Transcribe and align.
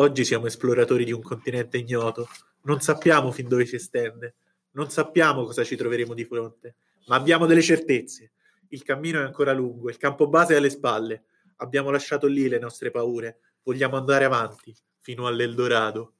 Oggi 0.00 0.24
siamo 0.24 0.46
esploratori 0.46 1.04
di 1.04 1.12
un 1.12 1.20
continente 1.20 1.76
ignoto, 1.76 2.26
non 2.62 2.80
sappiamo 2.80 3.30
fin 3.32 3.46
dove 3.46 3.66
si 3.66 3.74
estende, 3.74 4.34
non 4.70 4.88
sappiamo 4.88 5.44
cosa 5.44 5.62
ci 5.62 5.76
troveremo 5.76 6.14
di 6.14 6.24
fronte, 6.24 6.76
ma 7.08 7.16
abbiamo 7.16 7.44
delle 7.44 7.60
certezze. 7.60 8.32
Il 8.68 8.82
cammino 8.82 9.20
è 9.20 9.24
ancora 9.24 9.52
lungo, 9.52 9.90
il 9.90 9.98
campo 9.98 10.26
base 10.26 10.54
è 10.54 10.56
alle 10.56 10.70
spalle, 10.70 11.24
abbiamo 11.56 11.90
lasciato 11.90 12.28
lì 12.28 12.48
le 12.48 12.58
nostre 12.58 12.90
paure, 12.90 13.40
vogliamo 13.62 13.98
andare 13.98 14.24
avanti 14.24 14.74
fino 15.00 15.26
all'Eldorado. 15.26 16.14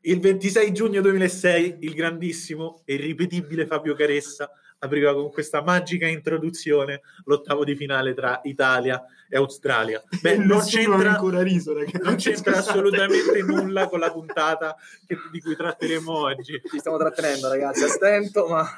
Il 0.00 0.18
26 0.18 0.72
giugno 0.72 1.02
2006 1.02 1.76
il 1.80 1.92
grandissimo 1.92 2.80
e 2.86 2.94
irripetibile 2.94 3.66
Fabio 3.66 3.92
Caressa 3.92 4.50
apriva 4.78 5.12
con 5.12 5.30
questa 5.30 5.62
magica 5.62 6.06
introduzione 6.06 7.02
l'ottavo 7.24 7.62
di 7.62 7.76
finale 7.76 8.14
tra 8.14 8.40
Italia 8.44 9.04
e 9.30 9.36
Australia. 9.36 10.02
Beh, 10.20 10.38
non 10.38 10.60
c'entra, 10.60 11.10
ancora 11.10 11.42
riso, 11.42 11.72
ragazzi. 11.72 12.02
non 12.02 12.16
c'entra 12.16 12.58
assolutamente 12.58 13.42
nulla 13.42 13.88
con 13.88 14.00
la 14.00 14.10
puntata 14.10 14.76
che- 15.06 15.16
di 15.30 15.40
cui 15.40 15.54
tratteremo 15.54 16.12
oggi. 16.12 16.60
Ci 16.68 16.78
stiamo 16.78 16.98
trattenendo, 16.98 17.48
ragazzi, 17.48 17.84
a 17.84 17.88
stento, 17.88 18.48
ma 18.48 18.68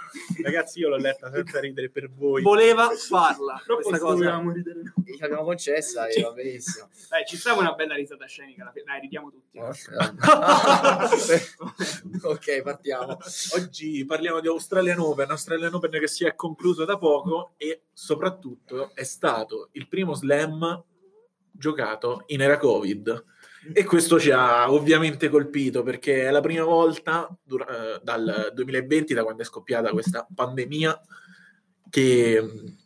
Ragazzi, 0.43 0.81
io 0.81 0.89
l'ho 0.89 0.97
letta 0.97 1.31
senza 1.31 1.61
ridere 1.61 1.89
per 1.89 2.11
voi. 2.11 2.43
Voleva 2.43 2.91
farla 2.91 3.61
Troppo 3.65 3.83
questa 3.83 3.99
cosa. 3.99 4.15
dovevamo 4.15 4.53
ridere 4.53 4.83
ce 5.23 5.29
l'abbiamo 5.29 5.45
concessa 5.45 6.09
e 6.09 6.21
va 6.21 6.33
benissimo. 6.33 6.89
Dai, 7.09 7.25
ci 7.27 7.37
stava 7.37 7.61
una 7.61 7.73
bella 7.73 7.95
risata 7.95 8.27
scenica. 8.27 8.73
Dai, 8.85 9.01
ridiamo 9.01 9.31
tutti. 9.31 9.59
ok, 12.23 12.63
partiamo. 12.63 13.19
Oggi 13.57 14.05
parliamo 14.05 14.41
di 14.41 14.49
Australian 14.49 14.99
Open, 14.99 15.31
Australian 15.31 15.75
Open 15.75 15.91
che 15.91 16.09
si 16.09 16.25
è 16.25 16.35
concluso 16.35 16.85
da 16.85 16.99
poco 16.99 17.53
e 17.57 17.83
soprattutto 17.93 18.91
è 18.95 19.05
stato 19.05 19.69
il 19.73 19.87
primo 19.87 20.15
slam 20.15 20.42
giocato 21.51 22.25
in 22.29 22.41
era 22.41 22.59
Covid. 22.59 23.25
E 23.73 23.85
questo 23.85 24.19
ci 24.19 24.33
ha 24.33 24.73
ovviamente 24.73 25.29
colpito 25.29 25.85
perché 25.85 26.27
è 26.27 26.31
la 26.31 26.41
prima 26.41 26.65
volta 26.65 27.29
dura- 27.43 27.95
eh, 27.95 28.01
dal 28.03 28.51
2020, 28.53 29.15
da 29.15 29.23
quando 29.23 29.43
è 29.43 29.45
scoppiata 29.45 29.91
questa 29.91 30.27
pandemia, 30.35 31.01
che 31.89 32.43
mh, 32.43 32.77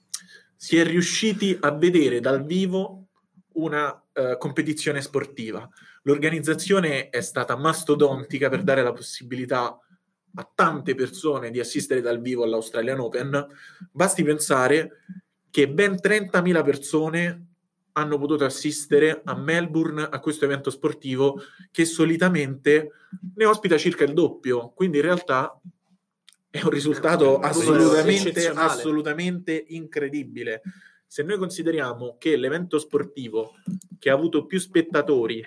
si 0.54 0.77
è 0.77 0.84
riusciti 0.84 1.56
a 1.58 1.70
vedere 1.70 2.20
dal 2.20 2.44
vivo 2.44 3.06
una 3.54 4.04
eh, 4.12 4.36
competizione 4.38 5.00
sportiva. 5.00 5.66
L'organizzazione 6.02 7.08
è 7.08 7.20
stata 7.22 7.56
mastodontica 7.56 8.50
per 8.50 8.62
dare 8.62 8.82
la 8.82 8.92
possibilità 8.92 9.78
a 10.38 10.50
tante 10.54 10.94
persone 10.94 11.50
di 11.50 11.58
assistere 11.58 12.02
dal 12.02 12.20
vivo 12.20 12.44
all'Australian 12.44 13.00
Open. 13.00 13.46
Basti 13.90 14.22
pensare 14.22 15.00
che 15.56 15.70
ben 15.70 15.94
30.000 15.94 16.62
persone 16.62 17.46
hanno 17.92 18.18
potuto 18.18 18.44
assistere 18.44 19.22
a 19.24 19.34
Melbourne 19.34 20.02
a 20.02 20.20
questo 20.20 20.44
evento 20.44 20.68
sportivo 20.68 21.40
che 21.70 21.86
solitamente 21.86 22.90
ne 23.34 23.44
ospita 23.46 23.78
circa 23.78 24.04
il 24.04 24.12
doppio, 24.12 24.72
quindi 24.74 24.98
in 24.98 25.04
realtà 25.04 25.58
è 26.50 26.60
un 26.62 26.68
risultato 26.68 27.38
assolutamente, 27.38 28.48
assolutamente 28.50 29.64
incredibile. 29.68 30.60
Se 31.06 31.22
noi 31.22 31.38
consideriamo 31.38 32.16
che 32.18 32.36
l'evento 32.36 32.78
sportivo 32.78 33.54
che 33.98 34.10
ha 34.10 34.12
avuto 34.12 34.44
più 34.44 34.60
spettatori 34.60 35.42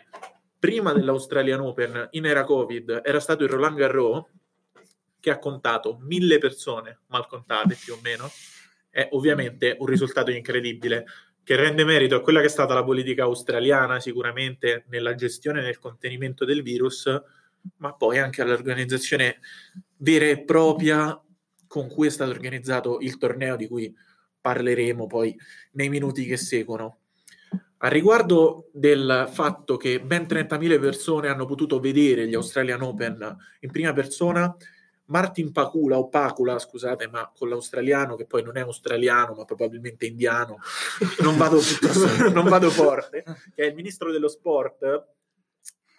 prima 0.58 0.92
dell'Australian 0.92 1.60
Open 1.60 2.08
in 2.14 2.26
era 2.26 2.46
Covid 2.46 3.02
era 3.04 3.20
stato 3.20 3.44
il 3.44 3.50
Roland 3.52 3.78
Garros, 3.78 4.26
che 5.20 5.30
ha 5.30 5.38
contato 5.38 6.00
mille 6.02 6.40
persone, 6.40 7.02
mal 7.10 7.28
contate 7.28 7.78
più 7.80 7.94
o 7.94 8.00
meno, 8.02 8.28
è 8.90 9.08
ovviamente 9.12 9.76
un 9.80 9.86
risultato 9.86 10.32
incredibile 10.32 11.06
che 11.44 11.56
rende 11.56 11.84
merito 11.84 12.16
a 12.16 12.22
quella 12.22 12.42
che 12.42 12.46
è 12.46 12.50
stata 12.50 12.74
la 12.74 12.84
politica 12.84 13.24
australiana 13.24 14.00
sicuramente 14.00 14.86
nella 14.90 15.16
gestione 15.16 15.60
e 15.60 15.64
nel 15.64 15.80
contenimento 15.80 16.46
del 16.46 16.62
virus, 16.62 17.06
ma 17.78 17.94
poi 17.94 18.20
anche 18.20 18.42
all'organizzazione 18.42 19.40
vera 19.98 20.26
e 20.26 20.44
propria 20.44 21.20
con 21.68 21.88
cui 21.88 22.08
è 22.08 22.12
stato 22.12 22.32
organizzato 22.32 23.00
il 23.00 23.18
torneo 23.18 23.56
di 23.56 23.68
cui 23.68 23.94
parleremo 24.42 25.08
poi 25.08 25.36
nei 25.72 25.90
minuti 25.90 26.26
che 26.26 26.38
seguono. 26.38 27.00
A 27.82 27.88
riguardo 27.88 28.70
del 28.74 29.30
fatto 29.32 29.78
che 29.78 30.02
ben 30.02 30.24
30.000 30.24 30.80
persone 30.80 31.30
hanno 31.30 31.46
potuto 31.46 31.80
vedere 31.80 32.28
gli 32.28 32.36
Australian 32.36 32.82
Open 32.82 33.38
in 33.62 33.72
prima 33.72 33.94
persona, 33.94 34.56
Martin 35.10 35.52
Pacula 35.52 35.98
o 35.98 36.08
Pacula, 36.08 36.58
scusate, 36.58 37.08
ma 37.08 37.32
con 37.36 37.50
l'australiano 37.50 38.16
che 38.16 38.26
poi 38.26 38.44
non 38.44 38.58
è 38.58 38.62
australiano, 38.62 39.34
ma 39.34 39.46
probabilmente 39.46 40.06
indiano, 40.06 40.58
non 41.22 41.38
vado, 41.38 41.60
non 42.34 42.48
vado 42.48 42.70
forte, 42.70 43.24
che 43.54 43.64
è 43.64 43.66
il 43.66 43.76
ministro 43.76 44.12
dello 44.12 44.28
sport, 44.28 45.08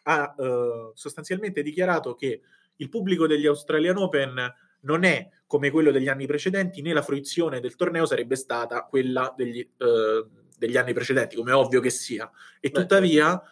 ha 0.04 0.34
eh, 0.38 0.90
sostanzialmente 0.94 1.62
dichiarato 1.62 2.14
che 2.14 2.40
il 2.76 2.88
pubblico 2.88 3.26
degli 3.26 3.46
Australian 3.46 3.98
Open 3.98 4.54
non 4.82 5.04
è 5.04 5.28
come 5.46 5.70
quello 5.70 5.90
degli 5.90 6.08
anni 6.08 6.26
precedenti, 6.26 6.80
né 6.80 6.92
la 6.92 7.02
fruizione 7.02 7.60
del 7.60 7.76
torneo 7.76 8.06
sarebbe 8.06 8.36
stata 8.36 8.84
quella 8.84 9.34
degli, 9.36 9.58
eh, 9.58 10.26
degli 10.56 10.76
anni 10.76 10.92
precedenti, 10.92 11.36
come 11.36 11.50
è 11.50 11.54
ovvio 11.54 11.80
che 11.80 11.90
sia. 11.90 12.30
E 12.60 12.70
Beh, 12.70 12.80
tuttavia 12.80 13.42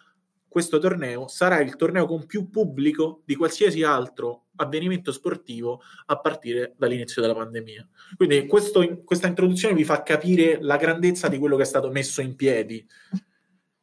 questo 0.49 0.79
torneo 0.79 1.27
sarà 1.27 1.61
il 1.61 1.75
torneo 1.75 2.07
con 2.07 2.25
più 2.25 2.49
pubblico 2.49 3.21
di 3.23 3.35
qualsiasi 3.35 3.83
altro 3.83 4.47
avvenimento 4.55 5.11
sportivo 5.11 5.81
a 6.07 6.19
partire 6.19 6.73
dall'inizio 6.75 7.21
della 7.21 7.35
pandemia. 7.35 7.87
Quindi 8.17 8.45
questo- 8.47 9.03
questa 9.05 9.27
introduzione 9.27 9.75
vi 9.75 9.85
fa 9.85 10.01
capire 10.01 10.57
la 10.59 10.75
grandezza 10.75 11.27
di 11.27 11.37
quello 11.37 11.55
che 11.55 11.61
è 11.61 11.65
stato 11.65 11.91
messo 11.91 12.21
in 12.21 12.35
piedi. 12.35 12.85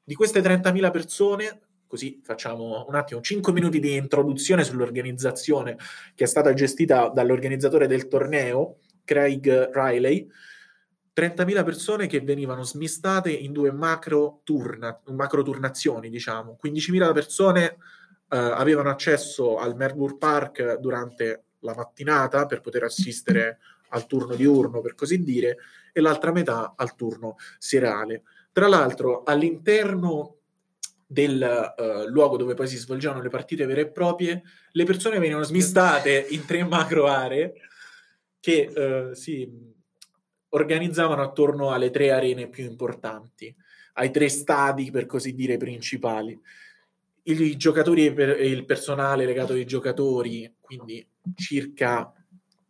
Di 0.02 0.14
queste 0.14 0.40
30.000 0.40 0.90
persone, 0.90 1.60
così 1.86 2.20
facciamo 2.22 2.84
un 2.86 2.94
attimo 2.96 3.20
5 3.20 3.52
minuti 3.52 3.78
di 3.78 3.94
introduzione 3.94 4.64
sull'organizzazione 4.64 5.76
che 6.14 6.24
è 6.24 6.26
stata 6.26 6.52
gestita 6.52 7.08
dall'organizzatore 7.08 7.86
del 7.86 8.08
torneo, 8.08 8.80
Craig 9.04 9.70
Riley. 9.72 10.28
30.000 11.16 11.64
persone 11.64 12.06
che 12.06 12.20
venivano 12.20 12.62
smistate 12.62 13.30
in 13.30 13.52
due 13.52 13.72
macro, 13.72 14.40
turna, 14.44 15.00
macro 15.06 15.42
turnazioni, 15.42 16.10
diciamo. 16.10 16.58
15.000 16.62 17.12
persone 17.14 17.64
eh, 18.28 18.36
avevano 18.36 18.90
accesso 18.90 19.56
al 19.56 19.76
Melbourne 19.76 20.18
Park 20.18 20.74
durante 20.74 21.44
la 21.60 21.74
mattinata 21.74 22.44
per 22.44 22.60
poter 22.60 22.82
assistere 22.82 23.58
al 23.90 24.06
turno 24.06 24.34
diurno, 24.34 24.82
per 24.82 24.94
così 24.94 25.22
dire, 25.22 25.56
e 25.90 26.00
l'altra 26.02 26.32
metà 26.32 26.74
al 26.76 26.94
turno 26.94 27.36
serale. 27.58 28.24
Tra 28.52 28.68
l'altro, 28.68 29.22
all'interno 29.22 30.34
del 31.06 31.40
eh, 31.42 32.08
luogo 32.08 32.36
dove 32.36 32.52
poi 32.52 32.66
si 32.68 32.76
svolgevano 32.76 33.22
le 33.22 33.30
partite 33.30 33.64
vere 33.64 33.82
e 33.82 33.90
proprie, 33.90 34.42
le 34.72 34.84
persone 34.84 35.18
venivano 35.18 35.44
smistate 35.44 36.26
in 36.30 36.44
tre 36.44 36.62
macro 36.64 37.06
aree 37.06 37.54
che 38.38 38.70
eh, 38.74 39.14
si 39.14 39.74
organizzavano 40.56 41.22
attorno 41.22 41.70
alle 41.70 41.90
tre 41.90 42.10
arene 42.10 42.48
più 42.48 42.64
importanti, 42.64 43.54
ai 43.94 44.10
tre 44.10 44.28
stadi, 44.28 44.90
per 44.90 45.06
così 45.06 45.34
dire, 45.34 45.56
principali. 45.56 46.38
I, 47.24 47.56
giocatori 47.56 48.06
e 48.06 48.48
il 48.48 48.64
personale 48.64 49.26
legato 49.26 49.52
ai 49.52 49.66
giocatori, 49.66 50.54
quindi 50.60 51.06
circa 51.34 52.12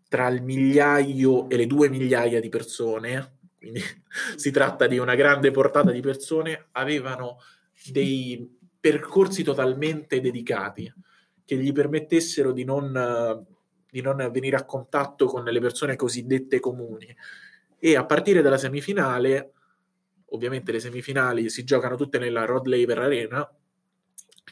tra 0.08 0.28
il 0.28 0.42
migliaio 0.42 1.48
e 1.48 1.56
le 1.56 1.66
due 1.66 1.88
migliaia 1.88 2.40
di 2.40 2.48
persone, 2.48 3.38
quindi 3.56 3.80
si 4.36 4.50
tratta 4.50 4.86
di 4.86 4.98
una 4.98 5.14
grande 5.14 5.50
portata 5.50 5.90
di 5.90 6.00
persone, 6.00 6.68
avevano 6.72 7.38
dei 7.90 8.58
percorsi 8.80 9.42
totalmente 9.42 10.20
dedicati 10.20 10.92
che 11.44 11.56
gli 11.56 11.72
permettessero 11.72 12.52
di 12.52 12.64
non, 12.64 13.46
di 13.90 14.00
non 14.00 14.28
venire 14.32 14.56
a 14.56 14.64
contatto 14.64 15.26
con 15.26 15.44
le 15.44 15.60
persone 15.60 15.96
cosiddette 15.96 16.58
comuni. 16.60 17.14
E 17.78 17.96
a 17.96 18.04
partire 18.04 18.42
dalla 18.42 18.58
semifinale, 18.58 19.52
ovviamente 20.30 20.72
le 20.72 20.80
semifinali 20.80 21.48
si 21.50 21.64
giocano 21.64 21.96
tutte 21.96 22.18
nella 22.18 22.44
Rod 22.44 22.66
Laver 22.66 22.98
Arena, 22.98 23.48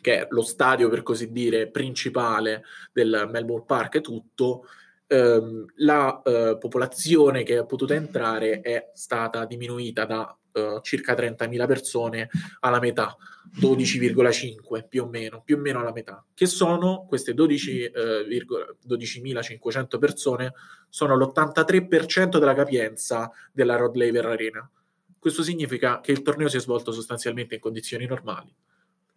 che 0.00 0.20
è 0.20 0.26
lo 0.30 0.42
stadio 0.42 0.88
per 0.88 1.02
così 1.02 1.32
dire 1.32 1.70
principale 1.70 2.64
del 2.92 3.28
Melbourne 3.30 3.64
Park 3.66 3.96
e 3.96 4.00
tutto, 4.00 4.66
ehm, 5.06 5.66
la 5.76 6.22
eh, 6.22 6.56
popolazione 6.58 7.42
che 7.42 7.58
è 7.58 7.66
potuta 7.66 7.94
entrare 7.94 8.60
è 8.60 8.90
stata 8.94 9.44
diminuita 9.44 10.04
da 10.04 10.36
eh, 10.52 10.78
circa 10.82 11.14
30.000 11.14 11.66
persone 11.66 12.28
alla 12.60 12.78
metà, 12.78 13.16
12,5 13.60 14.86
più 14.88 15.02
o 15.02 15.08
meno, 15.08 15.42
più 15.42 15.56
o 15.56 15.58
meno 15.58 15.80
alla 15.80 15.92
metà, 15.92 16.24
che 16.32 16.46
sono 16.46 17.06
queste 17.08 17.34
12, 17.34 17.84
eh, 17.84 18.24
virgola- 18.24 18.66
12.500 18.86 19.98
persone, 19.98 20.52
sono 20.88 21.16
l'83% 21.16 22.38
della 22.38 22.54
capienza 22.54 23.30
della 23.52 23.76
Rod 23.76 23.96
Laver 23.96 24.26
Arena. 24.26 24.70
Questo 25.18 25.42
significa 25.42 26.00
che 26.00 26.12
il 26.12 26.22
torneo 26.22 26.48
si 26.48 26.58
è 26.58 26.60
svolto 26.60 26.92
sostanzialmente 26.92 27.54
in 27.54 27.60
condizioni 27.60 28.06
normali. 28.06 28.54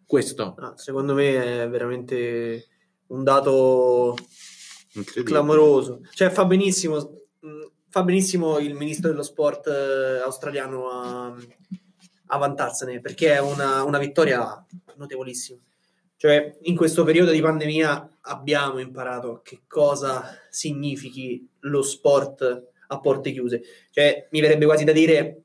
Questo 0.04 0.54
Ah, 0.58 0.74
secondo 0.76 1.12
me 1.14 1.62
è 1.62 1.68
veramente 1.68 2.66
un 3.08 3.22
dato. 3.22 4.16
Clamoroso. 5.24 6.00
Cioè, 6.12 6.30
fa 6.30 6.44
benissimo, 6.44 7.26
mh, 7.40 7.66
fa 7.88 8.02
benissimo 8.02 8.58
il 8.58 8.74
ministro 8.74 9.10
dello 9.10 9.22
sport 9.22 9.66
eh, 9.66 10.20
australiano 10.20 10.88
a, 10.88 11.34
a 12.26 12.38
vantarsene 12.38 13.00
perché 13.00 13.34
è 13.34 13.40
una, 13.40 13.82
una 13.82 13.98
vittoria 13.98 14.64
notevolissima. 14.96 15.58
Cioè, 16.16 16.58
in 16.62 16.74
questo 16.74 17.04
periodo 17.04 17.30
di 17.30 17.40
pandemia 17.40 18.18
abbiamo 18.22 18.80
imparato 18.80 19.40
che 19.44 19.60
cosa 19.68 20.36
significhi 20.50 21.48
lo 21.60 21.82
sport 21.82 22.70
a 22.88 23.00
porte 23.00 23.30
chiuse. 23.30 23.62
Cioè, 23.92 24.26
mi 24.30 24.40
verrebbe 24.40 24.64
quasi 24.64 24.84
da 24.84 24.92
dire 24.92 25.42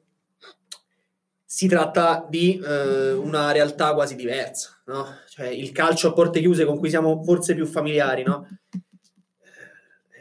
si 1.45 1.68
tratta 1.68 2.25
di 2.28 2.60
eh, 2.60 3.12
una 3.12 3.51
realtà 3.51 3.94
quasi 3.94 4.16
diversa, 4.16 4.81
no? 4.86 5.06
Cioè, 5.30 5.45
il 5.50 5.72
calcio 5.72 6.07
a 6.07 6.13
porte 6.13 6.40
chiuse 6.40 6.66
con 6.66 6.80
cui 6.80 6.90
siamo 6.90 7.22
forse 7.24 7.54
più 7.54 7.68
familiari, 7.68 8.24
no? 8.24 8.48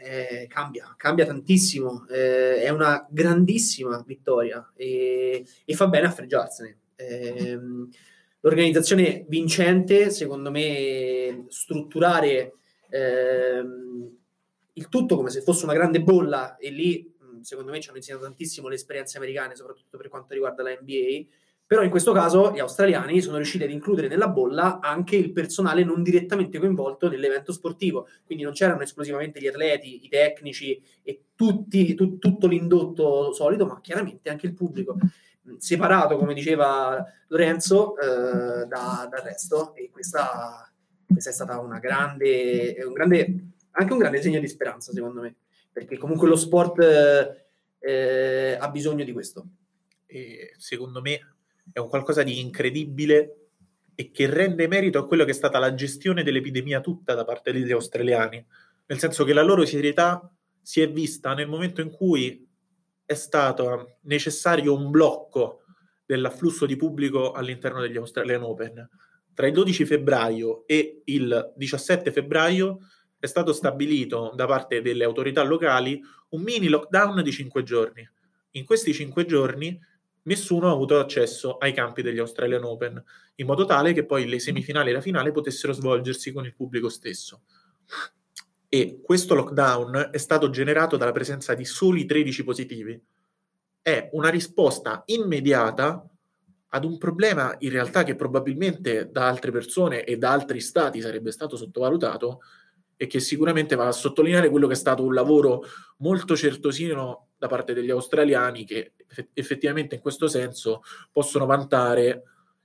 Eh, 0.05 0.47
cambia, 0.49 0.93
cambia 0.97 1.25
tantissimo, 1.25 2.05
eh, 2.09 2.61
è 2.61 2.67
una 2.67 3.07
grandissima 3.09 4.03
vittoria 4.05 4.73
e, 4.75 5.45
e 5.63 5.73
fa 5.75 5.87
bene 5.87 6.07
a 6.07 6.11
fregiarsene. 6.11 6.77
Ehm, 6.97 7.89
l'organizzazione 8.41 9.23
vincente, 9.29 10.09
secondo 10.09 10.51
me, 10.51 11.45
strutturare 11.47 12.55
ehm, 12.89 14.17
il 14.73 14.89
tutto 14.89 15.15
come 15.15 15.29
se 15.29 15.41
fosse 15.41 15.63
una 15.63 15.73
grande 15.73 16.01
bolla 16.01 16.57
e 16.57 16.69
lì 16.69 17.13
secondo 17.39 17.71
me 17.71 17.79
ci 17.79 17.87
hanno 17.87 17.97
insegnato 17.97 18.23
tantissimo 18.23 18.67
le 18.67 18.75
esperienze 18.75 19.17
americane, 19.17 19.55
soprattutto 19.55 19.97
per 19.97 20.09
quanto 20.09 20.33
riguarda 20.33 20.63
la 20.63 20.77
NBA. 20.79 21.25
Però 21.73 21.83
in 21.83 21.89
questo 21.89 22.11
caso 22.11 22.53
gli 22.53 22.59
australiani 22.59 23.19
sono 23.19 23.37
riusciti 23.37 23.63
ad 23.63 23.71
includere 23.71 24.07
nella 24.07 24.27
bolla 24.27 24.79
anche 24.79 25.15
il 25.15 25.31
personale 25.31 25.83
non 25.83 26.03
direttamente 26.03 26.59
coinvolto 26.59 27.09
nell'evento 27.09 27.51
sportivo. 27.51 28.07
Quindi 28.27 28.43
non 28.43 28.53
c'erano 28.53 28.83
esclusivamente 28.83 29.39
gli 29.39 29.47
atleti, 29.47 30.05
i 30.05 30.07
tecnici 30.07 30.79
e 31.01 31.29
tutti, 31.33 31.95
tu, 31.95 32.19
tutto 32.19 32.45
l'indotto 32.45 33.33
solito, 33.33 33.65
ma 33.65 33.81
chiaramente 33.81 34.29
anche 34.29 34.45
il 34.45 34.53
pubblico 34.53 34.97
separato, 35.57 36.15
come 36.17 36.35
diceva 36.35 37.03
Lorenzo, 37.29 37.97
eh, 37.97 38.67
da, 38.67 39.07
dal 39.09 39.23
resto. 39.23 39.73
E 39.73 39.89
questa, 39.89 40.71
questa 41.07 41.31
è 41.31 41.33
stata 41.33 41.57
una 41.57 41.79
grande, 41.79 42.77
un 42.85 42.93
grande, 42.93 43.45
anche 43.71 43.93
un 43.93 43.97
grande 43.97 44.21
segno 44.21 44.39
di 44.39 44.47
speranza, 44.47 44.91
secondo 44.91 45.21
me 45.21 45.37
perché 45.71 45.97
comunque 45.97 46.27
lo 46.27 46.35
sport 46.35 46.79
eh, 47.79 48.57
ha 48.59 48.69
bisogno 48.69 49.03
di 49.03 49.11
questo. 49.11 49.47
E 50.05 50.53
secondo 50.57 51.01
me 51.01 51.32
è 51.71 51.79
un 51.79 51.89
qualcosa 51.89 52.23
di 52.23 52.39
incredibile 52.39 53.37
e 53.95 54.11
che 54.11 54.29
rende 54.29 54.67
merito 54.67 54.99
a 54.99 55.07
quello 55.07 55.23
che 55.23 55.31
è 55.31 55.35
stata 55.35 55.59
la 55.59 55.73
gestione 55.73 56.23
dell'epidemia 56.23 56.81
tutta 56.81 57.13
da 57.13 57.23
parte 57.23 57.51
degli 57.51 57.71
australiani, 57.71 58.43
nel 58.85 58.99
senso 58.99 59.23
che 59.23 59.33
la 59.33 59.43
loro 59.43 59.65
serietà 59.65 60.29
si 60.61 60.81
è 60.81 60.89
vista 60.89 61.33
nel 61.33 61.47
momento 61.47 61.81
in 61.81 61.91
cui 61.91 62.47
è 63.05 63.13
stato 63.13 63.97
necessario 64.01 64.75
un 64.75 64.89
blocco 64.89 65.63
dell'afflusso 66.05 66.65
di 66.65 66.75
pubblico 66.75 67.31
all'interno 67.31 67.81
degli 67.81 67.97
Australian 67.97 68.43
Open. 68.43 68.89
Tra 69.33 69.47
il 69.47 69.53
12 69.53 69.85
febbraio 69.85 70.65
e 70.67 71.01
il 71.05 71.53
17 71.55 72.11
febbraio 72.11 72.79
è 73.19 73.25
stato 73.25 73.53
stabilito 73.53 74.31
da 74.35 74.45
parte 74.45 74.81
delle 74.81 75.03
autorità 75.03 75.43
locali 75.43 76.01
un 76.29 76.41
mini 76.41 76.67
lockdown 76.67 77.21
di 77.23 77.31
cinque 77.31 77.63
giorni. 77.63 78.07
In 78.51 78.65
questi 78.65 78.93
cinque 78.93 79.25
giorni 79.25 79.79
nessuno 80.23 80.69
ha 80.69 80.71
avuto 80.71 80.99
accesso 80.99 81.57
ai 81.57 81.73
campi 81.73 82.01
degli 82.01 82.19
Australian 82.19 82.63
Open, 82.63 83.03
in 83.35 83.45
modo 83.45 83.65
tale 83.65 83.93
che 83.93 84.05
poi 84.05 84.27
le 84.27 84.39
semifinali 84.39 84.89
e 84.89 84.93
la 84.93 85.01
finale 85.01 85.31
potessero 85.31 85.73
svolgersi 85.73 86.31
con 86.31 86.45
il 86.45 86.55
pubblico 86.55 86.89
stesso. 86.89 87.41
E 88.69 89.01
questo 89.03 89.35
lockdown 89.35 90.09
è 90.11 90.17
stato 90.17 90.49
generato 90.49 90.97
dalla 90.97 91.11
presenza 91.11 91.53
di 91.53 91.65
soli 91.65 92.05
13 92.05 92.43
positivi. 92.43 92.99
È 93.81 94.09
una 94.13 94.29
risposta 94.29 95.03
immediata 95.07 96.07
ad 96.69 96.85
un 96.85 96.97
problema 96.97 97.55
in 97.59 97.69
realtà 97.69 98.03
che 98.03 98.15
probabilmente 98.15 99.11
da 99.11 99.27
altre 99.27 99.51
persone 99.51 100.03
e 100.03 100.17
da 100.17 100.31
altri 100.31 100.59
stati 100.59 101.01
sarebbe 101.01 101.31
stato 101.31 101.55
sottovalutato, 101.55 102.39
e 102.95 103.07
che 103.07 103.19
sicuramente 103.19 103.75
va 103.75 103.87
a 103.87 103.91
sottolineare 103.91 104.49
quello 104.49 104.67
che 104.67 104.73
è 104.73 104.77
stato 104.77 105.03
un 105.03 105.13
lavoro 105.13 105.63
molto 105.97 106.35
certosino 106.35 107.29
da 107.37 107.47
parte 107.47 107.73
degli 107.73 107.91
australiani 107.91 108.65
che 108.65 108.93
effettivamente 109.33 109.95
in 109.95 110.01
questo 110.01 110.27
senso 110.27 110.81
possono 111.11 111.45
vantare 111.45 112.23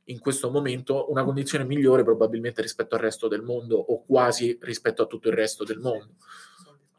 in 0.08 0.18
questo 0.18 0.50
momento 0.50 1.10
una 1.10 1.24
condizione 1.24 1.64
migliore 1.64 2.02
probabilmente 2.02 2.62
rispetto 2.62 2.94
al 2.94 3.00
resto 3.00 3.28
del 3.28 3.42
mondo 3.42 3.76
o 3.76 4.04
quasi 4.04 4.56
rispetto 4.60 5.02
a 5.02 5.06
tutto 5.06 5.28
il 5.28 5.34
resto 5.34 5.64
del 5.64 5.78
mondo, 5.78 6.14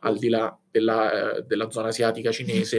al 0.01 0.17
di 0.17 0.29
là 0.29 0.57
della, 0.69 1.37
eh, 1.37 1.43
della 1.43 1.69
zona 1.69 1.87
asiatica 1.87 2.31
cinese. 2.31 2.77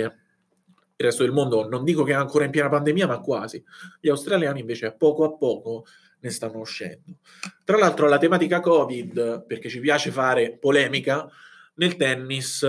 Il 0.96 1.06
resto 1.06 1.23
del 1.23 1.32
mondo 1.32 1.69
non 1.69 1.82
dico 1.82 2.05
che 2.05 2.12
è 2.12 2.14
ancora 2.14 2.44
in 2.44 2.50
piena 2.50 2.69
pandemia, 2.69 3.06
ma 3.06 3.20
quasi. 3.20 3.62
Gli 4.00 4.08
australiani 4.08 4.61
invece 4.61 4.87
a 4.87 4.93
poco 4.93 5.25
a 5.25 5.35
poco 5.35 5.85
ne 6.20 6.31
stanno 6.31 6.58
uscendo. 6.58 7.17
Tra 7.64 7.78
l'altro 7.78 8.08
la 8.08 8.19
tematica 8.19 8.61
Covid, 8.61 9.44
perché 9.46 9.69
ci 9.69 9.81
piace 9.81 10.11
fare 10.11 10.56
polemica, 10.56 11.28
nel 11.75 11.96
tennis 11.96 12.67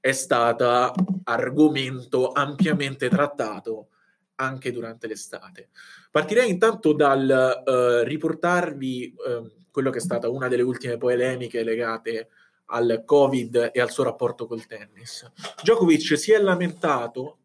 è 0.00 0.12
stata 0.12 0.92
argomento 1.24 2.32
ampiamente 2.32 3.08
trattato 3.08 3.88
anche 4.36 4.70
durante 4.72 5.06
l'estate. 5.06 5.68
Partirei 6.10 6.48
intanto 6.48 6.92
dal 6.92 7.62
uh, 7.64 8.04
riportarvi 8.04 9.14
uh, 9.16 9.50
quello 9.70 9.90
che 9.90 9.98
è 9.98 10.00
stata 10.00 10.28
una 10.28 10.48
delle 10.48 10.62
ultime 10.62 10.96
polemiche 10.96 11.62
legate 11.62 12.28
al 12.66 13.02
Covid 13.04 13.70
e 13.72 13.80
al 13.80 13.90
suo 13.90 14.04
rapporto 14.04 14.46
col 14.46 14.66
tennis. 14.66 15.30
Djokovic 15.62 16.16
si 16.16 16.32
è 16.32 16.38
lamentato, 16.38 17.38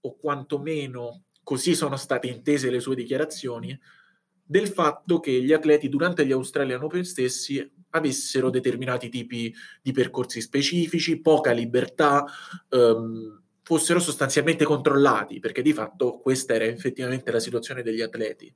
o 0.00 0.16
quantomeno 0.16 1.24
così 1.42 1.74
sono 1.74 1.96
state 1.96 2.26
intese 2.26 2.70
le 2.70 2.80
sue 2.80 2.94
dichiarazioni, 2.94 3.78
del 4.44 4.68
fatto 4.68 5.20
che 5.20 5.42
gli 5.42 5.52
atleti 5.52 5.88
durante 5.88 6.26
gli 6.26 6.32
Australian 6.32 6.82
Open 6.82 7.04
stessi 7.04 7.66
avessero 7.90 8.50
determinati 8.50 9.08
tipi 9.08 9.54
di 9.80 9.92
percorsi 9.92 10.40
specifici, 10.40 11.20
poca 11.20 11.52
libertà, 11.52 12.24
ehm, 12.68 13.42
fossero 13.62 13.98
sostanzialmente 13.98 14.64
controllati, 14.64 15.40
perché 15.40 15.62
di 15.62 15.72
fatto 15.72 16.18
questa 16.18 16.54
era 16.54 16.64
effettivamente 16.64 17.30
la 17.32 17.40
situazione 17.40 17.82
degli 17.82 18.02
atleti. 18.02 18.52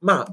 Ma 0.00 0.24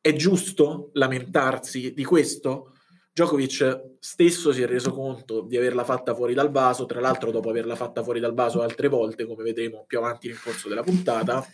è 0.00 0.12
giusto 0.14 0.90
lamentarsi 0.94 1.94
di 1.94 2.04
questo? 2.04 2.71
Djokovic 3.14 3.96
stesso 3.98 4.52
si 4.52 4.62
è 4.62 4.66
reso 4.66 4.90
conto 4.90 5.42
di 5.42 5.58
averla 5.58 5.84
fatta 5.84 6.14
fuori 6.14 6.32
dal 6.32 6.50
vaso, 6.50 6.86
tra 6.86 6.98
l'altro 6.98 7.30
dopo 7.30 7.50
averla 7.50 7.76
fatta 7.76 8.02
fuori 8.02 8.20
dal 8.20 8.32
vaso 8.32 8.62
altre 8.62 8.88
volte, 8.88 9.26
come 9.26 9.42
vedremo 9.42 9.84
più 9.86 9.98
avanti 9.98 10.28
nel 10.28 10.40
corso 10.40 10.70
della 10.70 10.82
puntata. 10.82 11.46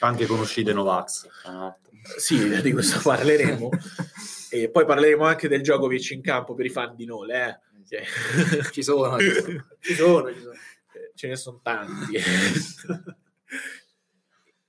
Anche 0.00 0.24
conoscite 0.24 0.72
Novax. 0.72 1.28
Ah. 1.44 1.76
Sì, 2.16 2.62
di 2.62 2.72
questo 2.72 2.98
parleremo. 3.02 3.68
e 4.50 4.70
poi 4.70 4.86
parleremo 4.86 5.24
anche 5.24 5.48
del 5.48 5.60
Djokovic 5.60 6.10
in 6.12 6.22
campo 6.22 6.54
per 6.54 6.64
i 6.64 6.70
fan 6.70 6.96
di 6.96 7.04
Nole. 7.04 7.62
Eh? 7.86 8.04
Ci 8.72 8.82
sono, 8.82 9.18
ci 9.18 9.94
sono, 9.94 10.32
ci 10.32 10.40
sono. 10.40 10.54
Ce 11.14 11.28
ne 11.28 11.36
sono 11.36 11.60
tanti. 11.62 12.16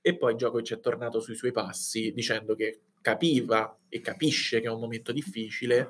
e 0.02 0.16
poi 0.18 0.34
Djokovic 0.34 0.74
è 0.74 0.80
tornato 0.80 1.20
sui 1.20 1.34
suoi 1.34 1.52
passi 1.52 2.12
dicendo 2.12 2.54
che 2.54 2.82
capiva 3.06 3.78
e 3.88 4.00
capisce 4.00 4.60
che 4.60 4.66
è 4.66 4.70
un 4.70 4.80
momento 4.80 5.12
difficile 5.12 5.88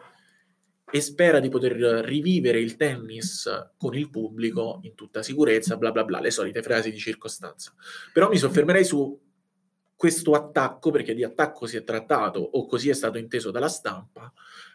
e 0.91 1.01
spera 1.01 1.41
di 1.41 1.49
poter 1.49 1.73
rivivere 2.05 2.61
il 2.61 2.77
tennis 2.77 3.49
con 3.79 3.97
il 3.97 4.11
pubblico 4.11 4.81
in 4.83 4.95
tutta 4.95 5.23
sicurezza, 5.23 5.79
bla 5.79 5.93
bla 5.93 6.05
bla, 6.05 6.21
le 6.21 6.31
solite 6.31 6.61
frasi 6.61 6.91
di 6.91 6.99
circostanza. 6.99 7.73
Però 8.13 8.29
mi 8.29 8.37
soffermerei 8.37 8.85
su 8.85 9.19
questo 9.97 10.33
attacco, 10.33 10.91
perché 10.91 11.15
di 11.15 11.25
attacco 11.25 11.65
si 11.65 11.79
è 11.79 11.85
trattato 11.85 12.39
o 12.39 12.67
così 12.67 12.91
è 12.91 12.93
stato 12.93 13.17
inteso 13.17 13.51
dalla 13.51 13.71
stampa, 13.71 14.31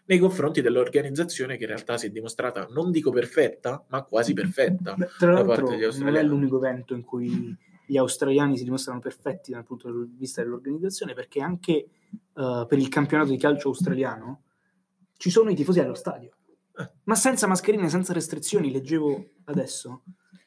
nei 0.05 0.17
confronti 0.17 0.61
dell'organizzazione 0.61 1.57
che 1.57 1.63
in 1.63 1.69
realtà 1.69 1.95
si 1.99 2.07
è 2.07 2.09
dimostrata, 2.09 2.67
non 2.71 2.89
dico 2.89 3.11
perfetta, 3.11 3.85
ma 3.89 4.01
quasi 4.01 4.33
perfetta. 4.33 4.95
Beh, 4.95 5.09
tra 5.19 5.31
l'altro 5.31 5.69
non 5.99 6.15
è 6.15 6.23
l'unico 6.23 6.57
evento 6.57 6.95
in 6.95 7.03
cui 7.03 7.55
gli 7.91 7.97
australiani 7.97 8.57
si 8.57 8.63
dimostrano 8.63 9.01
perfetti 9.01 9.51
dal 9.51 9.65
punto 9.65 9.91
di 10.05 10.15
vista 10.15 10.41
dell'organizzazione, 10.41 11.13
perché 11.13 11.41
anche 11.41 11.87
uh, 12.35 12.65
per 12.65 12.77
il 12.77 12.87
campionato 12.87 13.31
di 13.31 13.37
calcio 13.37 13.67
australiano 13.67 14.43
ci 15.17 15.29
sono 15.29 15.49
i 15.49 15.55
tifosi 15.55 15.81
allo 15.81 15.93
stadio, 15.93 16.31
eh. 16.77 16.89
ma 17.03 17.15
senza 17.15 17.47
mascherine, 17.47 17.89
senza 17.89 18.13
restrizioni, 18.13 18.71
leggevo 18.71 19.31
adesso. 19.43 20.03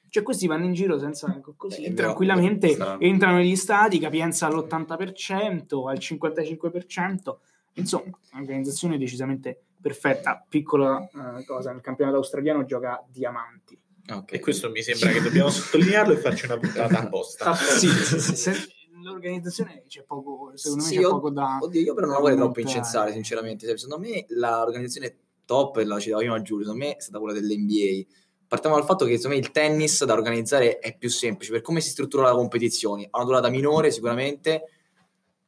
Cioè 0.09 0.23
questi 0.23 0.47
vanno 0.47 0.65
in 0.65 0.73
giro 0.73 0.99
senza 0.99 1.39
così, 1.55 1.83
eh, 1.83 1.93
tranquillamente, 1.93 2.77
no, 2.79 2.99
entrano 2.99 3.37
negli 3.37 3.57
stadi, 3.57 3.99
capienza 3.99 4.47
all'80%, 4.47 5.87
al 5.87 5.99
55%, 5.99 7.37
insomma, 7.75 8.19
un'organizzazione 8.33 8.97
decisamente 8.97 9.65
perfetta. 9.83 10.43
Piccola 10.49 10.97
uh, 10.97 11.45
cosa, 11.45 11.73
nel 11.73 11.83
campionato 11.83 12.17
australiano 12.17 12.65
gioca 12.65 13.05
Diamanti. 13.07 13.79
Okay. 14.07 14.39
E 14.39 14.41
questo 14.41 14.71
mi 14.71 14.83
sembra 14.83 15.11
che 15.11 15.23
dobbiamo 15.23 15.49
sottolinearlo 15.51 16.13
e 16.13 16.17
farci 16.17 16.45
una 16.45 16.59
puntata 16.59 16.99
apposta. 17.01 17.55
sì, 17.55 17.89
sì, 17.89 18.21
sì, 18.21 18.37
sì 18.37 18.73
l'organizzazione 19.05 19.85
c'è 19.87 20.03
poco, 20.03 20.53
secondo 20.55 20.85
me 20.85 20.89
sì, 20.89 20.97
c'è 20.97 21.03
io, 21.03 21.11
poco 21.11 21.31
da... 21.31 21.59
Oddio, 21.61 21.81
io 21.81 21.95
però 21.95 22.07
non 22.07 22.17
la 22.17 22.21
vorrei 22.23 22.37
troppo 22.37 22.61
incensare, 22.61 23.13
sinceramente. 23.13 23.67
Secondo 23.77 24.07
me 24.07 24.25
l'organizzazione 24.29 25.19
top, 25.45 25.77
la 25.77 25.99
citava 25.99 26.21
prima 26.21 26.43
Giulio, 26.43 26.65
secondo 26.65 26.85
me 26.87 26.97
è 26.97 27.01
stata 27.01 27.19
quella 27.19 27.39
dell'NBA. 27.39 28.07
Partiamo 28.47 28.77
dal 28.77 28.85
fatto 28.85 29.05
che 29.05 29.17
secondo 29.17 29.37
me 29.37 29.43
il 29.43 29.51
tennis 29.51 30.05
da 30.05 30.13
organizzare 30.13 30.79
è 30.79 30.97
più 30.97 31.11
semplice, 31.11 31.53
per 31.53 31.61
come 31.61 31.81
si 31.81 31.91
struttura 31.91 32.25
la 32.25 32.35
competizione. 32.35 33.07
Ha 33.11 33.19
una 33.19 33.27
durata 33.27 33.49
minore 33.49 33.91
sicuramente, 33.91 34.65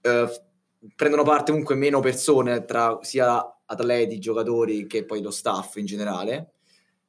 eh, 0.01 0.43
prendono 0.95 1.23
parte 1.23 1.51
comunque 1.51 1.75
meno 1.75 2.01
persone 2.01 2.65
tra 2.65 2.99
sia 3.03 3.61
atleti, 3.65 4.19
giocatori 4.19 4.87
che 4.87 5.05
poi 5.05 5.23
lo 5.23 5.31
staff 5.31 5.77
in 5.77 5.87
generale. 5.87 6.53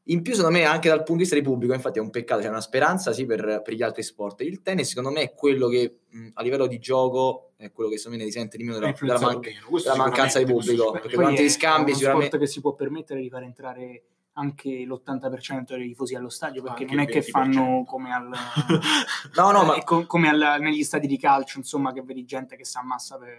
In 0.10 0.22
più, 0.22 0.34
secondo 0.34 0.58
me, 0.58 0.64
anche 0.66 0.88
dal 0.90 1.00
punto 1.00 1.14
di 1.14 1.20
vista 1.20 1.36
di 1.36 1.42
pubblico, 1.42 1.74
infatti 1.74 2.00
è 2.00 2.02
un 2.02 2.10
peccato, 2.10 2.42
c'è 2.42 2.48
una 2.50 2.62
speranza 2.62 3.12
sì 3.12 3.26
per, 3.26 3.62
per 3.64 3.74
gli 3.74 3.82
altri 3.82 4.04
sport. 4.04 4.42
Il 4.42 4.62
tennis, 4.62 4.88
secondo 4.88 5.12
me, 5.12 5.22
è 5.22 5.34
quello 5.34 5.68
che 5.68 6.00
mh, 6.10 6.28
a 6.34 6.42
livello 6.42 6.68
di 6.68 6.80
gioco 6.80 7.52
è 7.58 7.72
quello 7.72 7.90
che 7.90 7.98
secondo 7.98 8.18
me 8.18 8.24
ne 8.24 8.30
risente 8.30 8.56
di 8.58 8.64
meno 8.64 8.80
della, 8.80 8.94
della, 9.00 9.20
man- 9.20 9.40
della 9.40 9.96
mancanza 9.96 10.40
di 10.40 10.46
pubblico. 10.46 10.92
Perché 10.92 11.10
durante 11.10 11.44
gli 11.44 11.50
scambi 11.50 11.80
è 11.80 11.94
uno 11.94 11.96
sicuramente... 11.96 12.28
sport 12.28 12.44
che 12.44 12.50
si 12.50 12.62
può 12.62 12.74
permettere 12.74 13.22
di 13.22 13.30
far 13.30 13.44
entrare 13.44 14.04
anche 14.38 14.70
l'80% 14.86 15.76
dei 15.76 15.88
tifosi 15.88 16.14
allo 16.16 16.30
stadio 16.30 16.62
perché 16.62 16.84
Anche 16.84 16.96
non 16.96 17.04
è 17.04 17.08
che 17.08 17.22
20%. 17.22 17.30
fanno 17.30 17.84
come, 17.86 18.14
al, 18.14 18.30
No, 19.36 19.52
no, 19.52 19.64
ma 19.64 19.76
eh, 19.76 19.84
co- 19.84 20.06
come 20.06 20.30
al- 20.30 20.58
negli 20.62 20.84
stadi 20.84 21.08
di 21.08 21.18
calcio 21.18 21.58
insomma 21.58 21.92
che 21.92 22.04
vedi 22.04 22.24
gente 22.24 22.56
che 22.56 22.64
si 22.64 22.78
ammassa 22.78 23.18
per, 23.18 23.36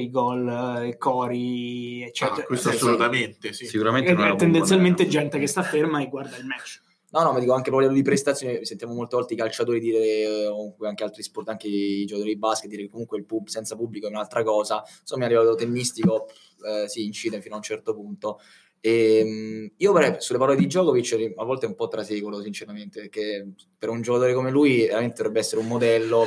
i 0.00 0.10
gol 0.10 0.48
eh, 0.82 0.88
i 0.88 0.96
cori 0.98 2.02
eccetera 2.02 2.42
Ah, 2.42 2.46
questo 2.46 2.70
sì. 2.70 2.76
assolutamente, 2.76 3.52
sì. 3.52 3.66
Sicuramente 3.66 4.12
non 4.12 4.26
è 4.28 4.36
tendenzialmente 4.36 5.04
buona. 5.04 5.18
gente 5.20 5.38
che 5.38 5.46
sta 5.46 5.62
ferma 5.62 6.00
e 6.02 6.08
guarda 6.08 6.36
il 6.36 6.46
match 6.46 6.84
No, 7.08 7.22
no, 7.22 7.32
ma 7.32 7.38
dico 7.38 7.52
anche 7.52 7.70
proprio 7.70 7.88
a 7.88 7.92
livello 7.92 8.02
di 8.02 8.02
prestazioni, 8.02 8.64
sentiamo 8.66 8.92
molte 8.92 9.16
volte 9.16 9.34
i 9.34 9.36
calciatori 9.36 9.78
dire, 9.80 9.98
eh, 10.04 10.46
o 10.48 10.54
comunque 10.56 10.88
anche 10.88 11.04
altri 11.04 11.22
sport, 11.22 11.48
anche 11.48 11.68
i 11.68 12.04
giocatori 12.04 12.34
di 12.34 12.38
basket, 12.38 12.68
dire 12.68 12.82
che 12.82 12.88
comunque 12.90 13.16
il 13.16 13.24
pub 13.24 13.46
senza 13.46 13.74
pubblico 13.76 14.06
è 14.06 14.10
un'altra 14.10 14.42
cosa. 14.42 14.82
Insomma, 15.00 15.24
a 15.24 15.28
livello 15.28 15.54
tennistico 15.54 16.26
eh, 16.66 16.88
si 16.88 17.04
incide 17.06 17.40
fino 17.40 17.54
a 17.54 17.58
un 17.58 17.62
certo 17.62 17.94
punto. 17.94 18.40
E, 18.80 19.24
mh, 19.24 19.74
io 19.78 19.92
vorrei, 19.92 20.16
sulle 20.18 20.38
parole 20.38 20.58
di 20.58 20.66
Djokovic, 20.66 21.32
a 21.36 21.44
volte 21.44 21.66
un 21.66 21.74
po' 21.76 21.88
traseguolo, 21.88 22.42
sinceramente, 22.42 23.00
perché 23.00 23.50
per 23.78 23.88
un 23.88 24.02
giocatore 24.02 24.34
come 24.34 24.50
lui 24.50 24.84
veramente 24.86 25.14
dovrebbe 25.16 25.38
essere 25.38 25.60
un 25.60 25.68
modello. 25.68 26.26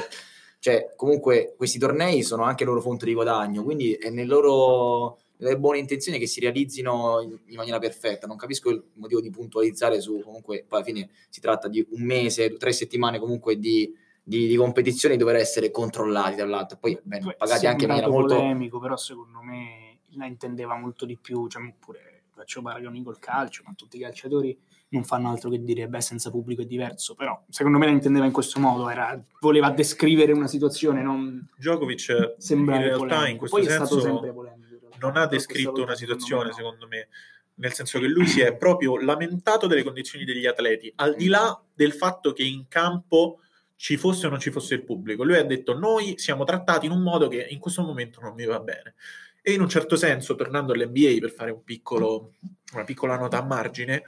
Cioè, 0.59 0.93
comunque, 0.95 1.53
questi 1.55 1.79
tornei 1.79 2.21
sono 2.21 2.43
anche 2.43 2.65
loro 2.65 2.81
fonte 2.81 3.05
di 3.05 3.13
guadagno, 3.13 3.63
quindi 3.63 3.93
è 3.93 4.09
nel 4.09 4.27
loro 4.27 5.19
le 5.41 5.57
buone 5.57 5.77
intenzioni 5.77 6.19
che 6.19 6.27
si 6.27 6.41
realizzino 6.41 7.21
in, 7.21 7.37
in 7.45 7.55
maniera 7.55 7.79
perfetta. 7.79 8.27
Non 8.27 8.35
capisco 8.35 8.69
il 8.69 8.83
motivo 8.95 9.21
di 9.21 9.29
puntualizzare 9.29 10.01
su 10.01 10.21
comunque, 10.21 10.65
poi 10.67 10.79
alla 10.79 10.87
fine 10.87 11.09
si 11.29 11.39
tratta 11.39 11.67
di 11.67 11.85
un 11.91 12.03
mese, 12.03 12.57
tre 12.57 12.73
settimane 12.73 13.19
comunque 13.19 13.57
di, 13.57 13.93
di, 14.21 14.47
di 14.47 14.55
competizione 14.57 15.15
dover 15.15 15.37
essere 15.37 15.71
controllati 15.71 16.35
dall'altro. 16.35 16.77
Poi 16.77 16.99
bene, 17.01 17.23
Poi, 17.23 17.35
pagati 17.37 17.67
anche 17.67 17.83
in 17.83 17.89
maniera 17.89 18.09
molto. 18.09 18.35
polemico 18.35 18.79
però 18.79 18.97
secondo 18.97 19.41
me 19.41 19.99
la 20.15 20.25
intendeva 20.25 20.75
molto 20.75 21.05
di 21.05 21.17
più 21.17 21.47
cioè, 21.47 21.61
pure 21.79 22.23
faccio 22.33 22.61
paragoni 22.61 23.03
col 23.03 23.19
calcio 23.19 23.63
ma 23.65 23.73
tutti 23.75 23.97
i 23.97 23.99
calciatori 23.99 24.57
non 24.89 25.03
fanno 25.03 25.29
altro 25.29 25.49
che 25.49 25.63
dire 25.63 25.87
beh 25.87 26.01
senza 26.01 26.31
pubblico 26.31 26.63
è 26.63 26.65
diverso 26.65 27.13
però 27.13 27.43
secondo 27.49 27.77
me 27.77 27.85
la 27.85 27.91
intendeva 27.91 28.25
in 28.25 28.31
questo 28.31 28.59
modo 28.59 28.89
era, 28.89 29.21
voleva 29.39 29.69
descrivere 29.69 30.31
una 30.31 30.47
situazione 30.47 31.03
non 31.03 31.47
Djokovic 31.55 32.07
in 32.09 32.33
sembrare 32.37 32.85
realtà 32.85 33.05
polemico. 33.05 33.29
in 33.29 33.37
questo 33.37 33.57
poi 33.57 33.67
senso 33.67 33.95
polemico 34.33 34.45
in 34.45 34.69
non 34.99 35.17
ha 35.17 35.25
descritto 35.27 35.81
una 35.81 35.95
situazione, 35.95 36.51
secondo 36.51 36.79
secondo 36.79 36.87
me, 36.87 37.07
nel 37.55 37.73
senso 37.73 37.99
che 37.99 38.07
lui 38.07 38.27
si 38.27 38.41
è 38.41 38.55
proprio 38.55 38.97
lamentato 38.97 39.67
delle 39.67 39.83
condizioni 39.83 40.23
degli 40.23 40.45
atleti, 40.45 40.91
al 40.95 41.15
di 41.15 41.27
là 41.27 41.61
del 41.73 41.93
fatto 41.93 42.31
che 42.31 42.43
in 42.43 42.67
campo 42.67 43.39
ci 43.75 43.97
fosse 43.97 44.27
o 44.27 44.29
non 44.29 44.39
ci 44.39 44.51
fosse 44.51 44.75
il 44.75 44.83
pubblico. 44.83 45.23
Lui 45.23 45.37
ha 45.37 45.43
detto: 45.43 45.77
Noi 45.77 46.17
siamo 46.17 46.43
trattati 46.43 46.85
in 46.85 46.91
un 46.91 47.01
modo 47.01 47.27
che 47.27 47.47
in 47.49 47.59
questo 47.59 47.81
momento 47.81 48.21
non 48.21 48.33
mi 48.33 48.45
va 48.45 48.59
bene. 48.59 48.95
E 49.41 49.53
in 49.53 49.61
un 49.61 49.69
certo 49.69 49.95
senso, 49.95 50.35
tornando 50.35 50.73
all'NBA 50.73 51.17
per 51.19 51.31
fare 51.31 51.51
un 51.51 51.63
piccolo, 51.63 52.33
una 52.73 52.83
piccola 52.83 53.17
nota 53.17 53.37
a 53.39 53.45
margine, 53.45 54.03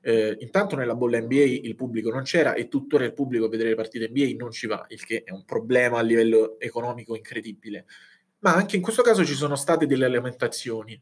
eh, 0.00 0.36
intanto 0.40 0.76
nella 0.76 0.94
bolla 0.94 1.20
NBA 1.20 1.60
il 1.62 1.74
pubblico 1.74 2.10
non 2.10 2.22
c'era 2.22 2.54
e 2.54 2.68
tuttora 2.68 3.04
il 3.04 3.12
pubblico 3.12 3.46
a 3.46 3.48
vedere 3.48 3.70
le 3.70 3.74
partite 3.74 4.08
NBA 4.08 4.36
non 4.36 4.50
ci 4.50 4.66
va, 4.66 4.84
il 4.88 5.04
che 5.04 5.22
è 5.24 5.32
un 5.32 5.44
problema 5.44 5.98
a 5.98 6.02
livello 6.02 6.58
economico 6.60 7.16
incredibile. 7.16 7.86
Ma 8.40 8.54
anche 8.54 8.76
in 8.76 8.82
questo 8.82 9.02
caso 9.02 9.24
ci 9.24 9.34
sono 9.34 9.56
state 9.56 9.86
delle 9.86 10.08
lamentazioni. 10.08 10.98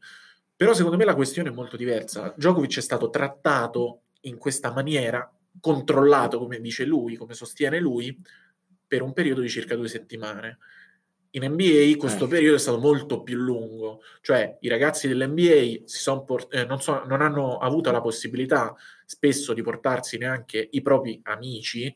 Però 0.55 0.73
secondo 0.73 0.97
me 0.97 1.05
la 1.05 1.13
questione 1.13 1.49
è 1.49 1.51
molto 1.51 1.77
diversa. 1.77 2.33
Djokovic 2.35 2.77
è 2.77 2.81
stato 2.81 3.11
trattato 3.11 4.01
in 4.21 4.37
questa 4.37 4.71
maniera, 4.71 5.31
controllato, 5.59 6.39
come 6.39 6.59
dice 6.59 6.83
lui, 6.83 7.15
come 7.15 7.35
sostiene 7.35 7.79
lui, 7.79 8.19
per 8.87 9.03
un 9.03 9.13
periodo 9.13 9.41
di 9.41 9.49
circa 9.49 9.75
due 9.75 9.87
settimane. 9.87 10.57
In 11.31 11.43
NBA 11.45 11.97
questo 11.97 12.25
Eh. 12.25 12.27
periodo 12.27 12.55
è 12.55 12.59
stato 12.59 12.79
molto 12.79 13.21
più 13.21 13.37
lungo, 13.37 14.01
cioè 14.21 14.57
i 14.61 14.67
ragazzi 14.69 15.07
dell'NBA 15.07 15.83
port- 16.25 16.53
eh, 16.53 16.65
non, 16.65 16.81
so- 16.81 17.03
non 17.05 17.21
hanno 17.21 17.57
avuto 17.57 17.91
la 17.91 18.01
possibilità 18.01 18.75
spesso 19.05 19.53
di 19.53 19.61
portarsi 19.61 20.17
neanche 20.17 20.67
i 20.71 20.81
propri 20.81 21.19
amici, 21.23 21.93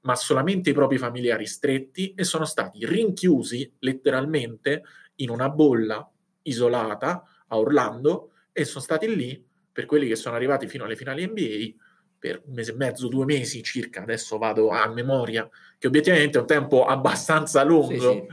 ma 0.00 0.14
solamente 0.16 0.70
i 0.70 0.74
propri 0.74 0.98
familiari 0.98 1.46
stretti 1.46 2.12
e 2.14 2.24
sono 2.24 2.44
stati 2.44 2.84
rinchiusi 2.84 3.72
letteralmente 3.78 4.82
in 5.16 5.30
una 5.30 5.48
bolla 5.48 6.06
isolata 6.42 7.22
a 7.46 7.58
Orlando 7.58 8.32
e 8.52 8.64
sono 8.64 8.82
stati 8.84 9.14
lì 9.14 9.42
per 9.72 9.86
quelli 9.86 10.06
che 10.06 10.16
sono 10.16 10.34
arrivati 10.36 10.66
fino 10.68 10.84
alle 10.84 10.96
finali 10.96 11.26
NBA 11.26 11.82
per 12.18 12.42
un 12.46 12.54
mese 12.54 12.72
e 12.72 12.74
mezzo, 12.76 13.08
due 13.08 13.24
mesi 13.24 13.62
circa, 13.62 14.02
adesso 14.02 14.38
vado 14.38 14.68
a 14.70 14.86
memoria, 14.88 15.48
che 15.78 15.86
obiettivamente 15.86 16.38
è 16.38 16.40
un 16.40 16.46
tempo 16.46 16.84
abbastanza 16.86 17.62
lungo. 17.64 17.92
Sì, 17.92 17.98
sì. 18.00 18.26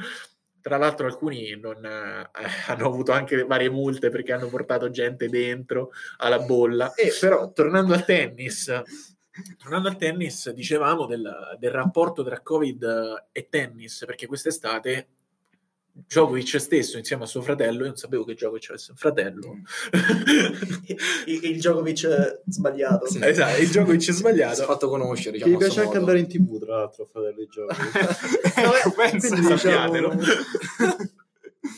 Tra 0.61 0.77
l'altro 0.77 1.07
alcuni 1.07 1.57
non, 1.59 1.83
eh, 1.83 2.29
hanno 2.67 2.85
avuto 2.85 3.11
anche 3.11 3.43
varie 3.43 3.69
multe 3.69 4.09
perché 4.09 4.33
hanno 4.33 4.47
portato 4.47 4.89
gente 4.89 5.27
dentro 5.27 5.91
alla 6.17 6.39
bolla. 6.39 6.93
E 6.93 7.11
però 7.19 7.51
tornando 7.51 7.93
al 7.93 8.05
tennis, 8.05 8.71
tornando 9.57 9.87
al 9.87 9.97
tennis, 9.97 10.51
dicevamo 10.51 11.05
del, 11.05 11.57
del 11.57 11.71
rapporto 11.71 12.23
tra 12.23 12.41
Covid 12.41 13.27
e 13.31 13.47
tennis, 13.49 14.03
perché 14.05 14.27
quest'estate 14.27 15.07
Djokovic 15.93 16.59
stesso 16.59 16.97
insieme 16.97 17.23
a 17.23 17.25
suo 17.25 17.41
fratello, 17.41 17.79
io 17.81 17.87
non 17.87 17.95
sapevo 17.97 18.23
che 18.23 18.33
Djokovic 18.33 18.69
avesse 18.69 18.91
un 18.91 18.97
fratello. 18.97 19.57
il, 21.25 21.43
il 21.43 21.55
Djokovic 21.57 22.41
sbagliato. 22.47 23.07
Sì. 23.07 23.19
esatto, 23.23 23.61
il 23.61 23.67
Djokovic 23.67 23.99
è 23.99 24.03
Si 24.03 24.09
è 24.09 24.13
sbagliato. 24.13 24.63
fatto 24.63 24.87
conoscere, 24.89 25.31
diciamo, 25.37 25.51
gli 25.51 25.55
a 25.55 25.57
piace 25.57 25.79
anche 25.81 25.97
modo. 25.97 25.99
andare 25.99 26.19
in 26.19 26.27
tv, 26.27 26.59
tra 26.59 26.75
l'altro, 26.77 27.03
a 27.03 27.07
fare 27.11 27.33
dei 27.33 27.47
giochi. 27.47 27.75
Ecco, 28.61 28.91
pensa. 28.91 29.27
quindi 29.27 29.47
diciamo- 29.47 29.57
Sappiatelo. 29.57 30.13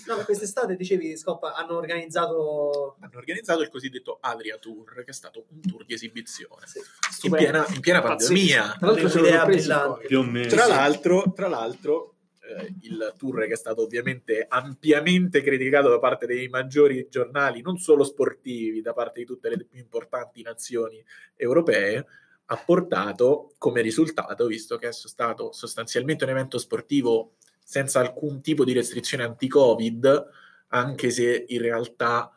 No, 0.06 0.18
ma 0.18 0.26
quest'estate 0.26 0.76
dicevi, 0.76 1.18
Scoppa, 1.18 1.56
hanno 1.56 1.78
organizzato 1.78 2.96
Hanno 3.00 3.18
organizzato 3.18 3.62
il 3.62 3.70
cosiddetto 3.70 4.18
Adria 4.20 4.58
Tour, 4.58 4.96
che 5.04 5.12
è 5.12 5.14
stato 5.14 5.46
un 5.50 5.62
tour 5.62 5.86
di 5.86 5.94
esibizione 5.94 6.66
sì, 6.66 7.28
in 7.28 7.34
piena, 7.34 7.66
in 7.74 7.80
piena 7.80 8.02
pandemia. 8.02 8.78
Tra 8.80 8.92
l'altro. 8.92 10.48
Tra 10.48 10.68
l'altro, 10.68 11.34
tra 11.34 11.48
l'altro 11.48 12.13
eh, 12.46 12.76
il 12.82 13.14
tour 13.18 13.46
che 13.46 13.54
è 13.54 13.58
stato 13.58 13.84
ovviamente 13.84 14.46
ampiamente 14.48 15.42
criticato 15.42 15.90
da 15.90 16.00
parte 16.00 16.26
dei 16.26 16.48
maggiori 16.50 17.08
giornali, 17.10 17.62
non 17.62 17.78
solo 17.78 18.04
sportivi, 18.04 18.82
da 18.82 18.94
parte 18.94 19.22
di 19.22 19.26
tutte 19.26 19.50
le 19.50 19.64
più 19.64 19.80
importanti 19.80 20.42
nazioni 20.42 21.04
europee, 21.36 22.06
ha 22.46 22.58
portato 22.58 23.54
come 23.58 23.82
risultato, 23.82 24.46
visto 24.48 24.78
che 24.78 24.90
è 24.90 24.92
stato 24.92 25.52
sostanzialmente 25.54 26.26
un 26.26 26.32
evento 26.32 26.58
sportivo 26.58 27.36
senza 27.64 28.00
alcun 28.00 28.42
tipo 28.42 28.66
di 28.66 28.74
restrizione 28.74 29.24
anti-Covid, 29.24 30.30
anche 30.68 31.10
se 31.12 31.46
in 31.48 31.62
realtà 31.62 32.30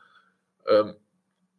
ehm, 0.67 0.99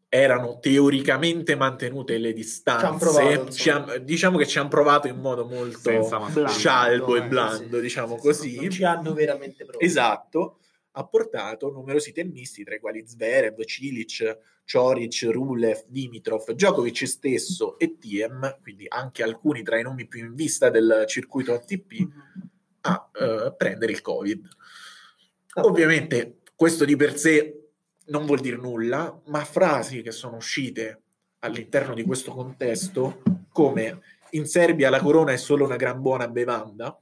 erano 0.10 0.60
teoricamente 0.60 1.56
mantenute 1.56 2.18
le 2.18 2.34
distanze. 2.34 2.98
Provato, 2.98 3.52
Ci 3.52 3.70
han- 3.70 4.02
diciamo 4.04 4.38
che 4.38 4.48
ci 4.48 4.58
hanno 4.58 4.70
provato 4.70 5.08
in 5.08 5.20
modo 5.20 5.46
molto 5.46 5.92
mascherina. 5.92 6.48
scialbo 6.48 7.16
e 7.16 7.20
eh, 7.20 7.28
blando, 7.28 7.76
sì. 7.76 7.82
diciamo 7.82 8.08
non 8.10 8.20
così. 8.20 8.70
ci 8.70 8.84
hanno 8.84 9.14
veramente 9.14 9.66
provato. 9.66 9.84
Esatto, 9.84 10.60
ha 10.92 11.06
portato 11.06 11.72
numerosi 11.72 12.12
tennisti, 12.14 12.64
tra 12.64 12.76
i 12.76 12.80
quali 12.80 13.06
Zverev, 13.06 13.64
Cilic, 13.66 14.38
Cioric, 14.64 15.28
Rulev, 15.30 15.86
Dimitrov, 15.88 16.52
Djokovic 16.52 17.08
stesso 17.08 17.78
e 17.78 17.98
Tiem, 17.98 18.60
quindi 18.62 18.86
anche 18.88 19.24
alcuni 19.24 19.62
tra 19.62 19.78
i 19.78 19.84
nomi 19.84 20.08
più 20.08 20.26
in 20.26 20.34
vista 20.34 20.70
del 20.70 21.04
circuito 21.08 21.54
ATP, 21.54 22.08
a 22.82 23.10
eh, 23.14 23.54
prendere 23.56 23.92
il 23.92 24.02
Covid. 24.02 24.48
Ovviamente 25.56 26.40
questo 26.56 26.86
di 26.86 26.96
per 26.96 27.18
sé 27.18 27.67
non 28.08 28.26
vuol 28.26 28.40
dire 28.40 28.58
nulla, 28.58 29.20
ma 29.26 29.44
frasi 29.44 30.02
che 30.02 30.12
sono 30.12 30.38
uscite 30.38 31.02
all'interno 31.40 31.94
di 31.94 32.04
questo 32.04 32.32
contesto, 32.32 33.22
come 33.52 34.02
in 34.32 34.46
Serbia 34.46 34.90
la 34.90 35.02
corona 35.02 35.32
è 35.32 35.38
solo 35.38 35.66
una 35.66 35.76
gran 35.76 36.02
buona 36.02 36.28
bevanda, 36.28 36.98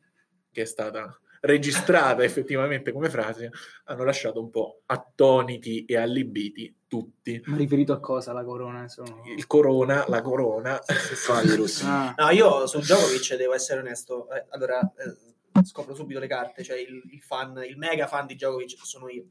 che 0.52 0.62
è 0.62 0.66
stata 0.66 1.20
registrata 1.42 2.24
effettivamente 2.24 2.92
come 2.92 3.10
frase, 3.10 3.52
hanno 3.86 4.04
lasciato 4.04 4.42
un 4.42 4.50
po' 4.50 4.82
attoniti 4.86 5.86
e 5.86 5.98
allibiti 5.98 6.74
tutti. 6.88 7.42
Ma 7.46 7.58
riferito 7.58 7.94
a 7.94 8.00
cosa 8.00 8.34
la 8.34 8.44
corona? 8.44 8.88
Sono... 8.88 9.22
Il 9.36 9.48
corona, 9.48 10.06
la 10.08 10.22
corona, 10.22 10.80
Sono 10.84 11.42
i 11.42 11.56
russi. 11.56 11.84
Ah, 11.86 12.14
No, 12.18 12.30
io 12.30 12.68
su 12.68 12.80
Djokovic 12.80 13.36
devo 13.36 13.54
essere 13.54 13.80
onesto. 13.80 14.30
Eh, 14.32 14.46
allora, 14.50 14.80
eh, 14.80 15.64
scopro 15.64 15.94
subito 15.94 16.20
le 16.20 16.28
carte. 16.28 16.64
Cioè, 16.64 16.78
il, 16.78 17.02
il 17.12 17.22
fan, 17.22 17.62
il 17.68 17.78
mega 17.78 18.08
fan 18.08 18.26
di 18.26 18.36
Djokovic 18.36 18.78
sono 18.84 19.10
io. 19.10 19.26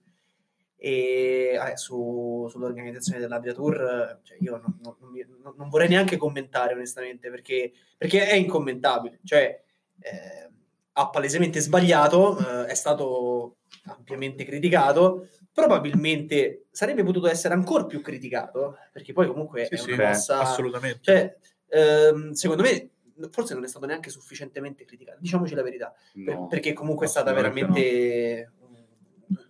E 0.85 1.59
eh, 1.59 1.77
su- 1.79 2.47
sull'organizzazione 2.51 3.19
dell'Adria 3.19 3.55
Tour, 3.55 4.19
cioè, 4.23 4.37
io 4.41 4.59
non, 4.59 4.79
non- 4.83 4.97
non 5.41 5.55
non- 5.57 5.69
vorrei 5.71 5.89
neanche 5.89 6.19
commentare, 6.19 6.75
onestamente, 6.75 7.31
perché, 7.31 7.73
perché 7.97 8.27
è 8.27 8.35
incommentabile. 8.35 9.21
Cioè, 9.25 9.63
eh, 10.01 10.51
ha 10.93 11.09
palesemente 11.09 11.61
sbagliato, 11.61 12.37
eh, 12.39 12.67
è 12.67 12.75
stato 12.75 13.57
ampiamente 13.87 14.45
criticato, 14.45 15.29
probabilmente 15.53 16.67
sarebbe 16.71 17.03
potuto 17.03 17.29
essere 17.29 17.55
ancora 17.55 17.87
più 17.87 18.03
criticato, 18.03 18.77
perché 18.93 19.15
poi 19.15 19.27
comunque 19.27 19.65
Sì, 19.65 19.75
è 19.75 19.77
sì, 19.79 19.91
una 19.93 20.09
mossa... 20.09 20.39
assolutamente. 20.41 20.99
Cioè, 21.01 21.37
ehm, 21.69 22.33
secondo 22.33 22.63
me 22.63 22.91
forse 23.31 23.55
non 23.55 23.63
è 23.63 23.69
stato 23.69 23.87
neanche 23.87 24.11
sufficientemente 24.11 24.85
criticato, 24.85 25.19
diciamoci 25.21 25.55
la 25.55 25.63
verità, 25.63 25.95
per- 26.25 26.35
No, 26.35 26.47
perché 26.49 26.73
comunque 26.73 27.07
è 27.07 27.09
stata 27.09 27.33
veramente 27.33 28.51
un- 28.51 28.54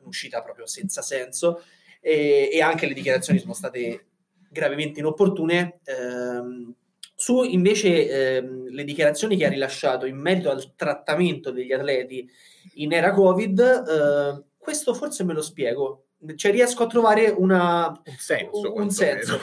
un'uscita 0.05 0.43
proprio 0.43 0.67
senza 0.67 1.03
senso 1.03 1.63
e, 2.01 2.51
e 2.53 2.61
anche 2.61 2.87
le 2.87 2.95
dichiarazioni 2.95 3.39
sono 3.39 3.55
state 3.55 4.07
gravemente 4.51 5.01
inopportune. 5.01 5.81
Ehm, 5.85 6.75
su 7.17 7.43
invece 7.43 8.37
ehm, 8.37 8.69
le 8.69 8.85
dichiarazioni 8.85 9.37
che 9.37 9.47
ha 9.47 9.49
rilasciato 9.49 10.07
in 10.07 10.17
merito 10.17 10.51
al 10.51 10.75
trattamento 10.75 11.51
degli 11.51 11.73
atleti 11.73 12.29
in 12.75 12.93
era 12.93 13.13
Covid, 13.13 13.61
eh, 13.61 14.45
questo 14.57 14.95
forse 14.95 15.25
me 15.25 15.33
lo 15.33 15.43
spiego, 15.43 16.07
cioè 16.37 16.51
riesco 16.51 16.83
a 16.83 16.87
trovare 16.87 17.29
una, 17.29 17.89
un 17.89 18.17
senso. 18.19 18.73
un- 18.73 18.83
un 18.83 18.91
senso. 18.91 19.39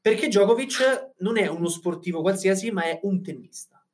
Perché 0.00 0.26
Djokovic 0.26 1.12
non 1.18 1.38
è 1.38 1.46
uno 1.46 1.68
sportivo 1.68 2.22
qualsiasi, 2.22 2.72
ma 2.72 2.84
è 2.84 2.98
un 3.02 3.22
tennista. 3.22 3.84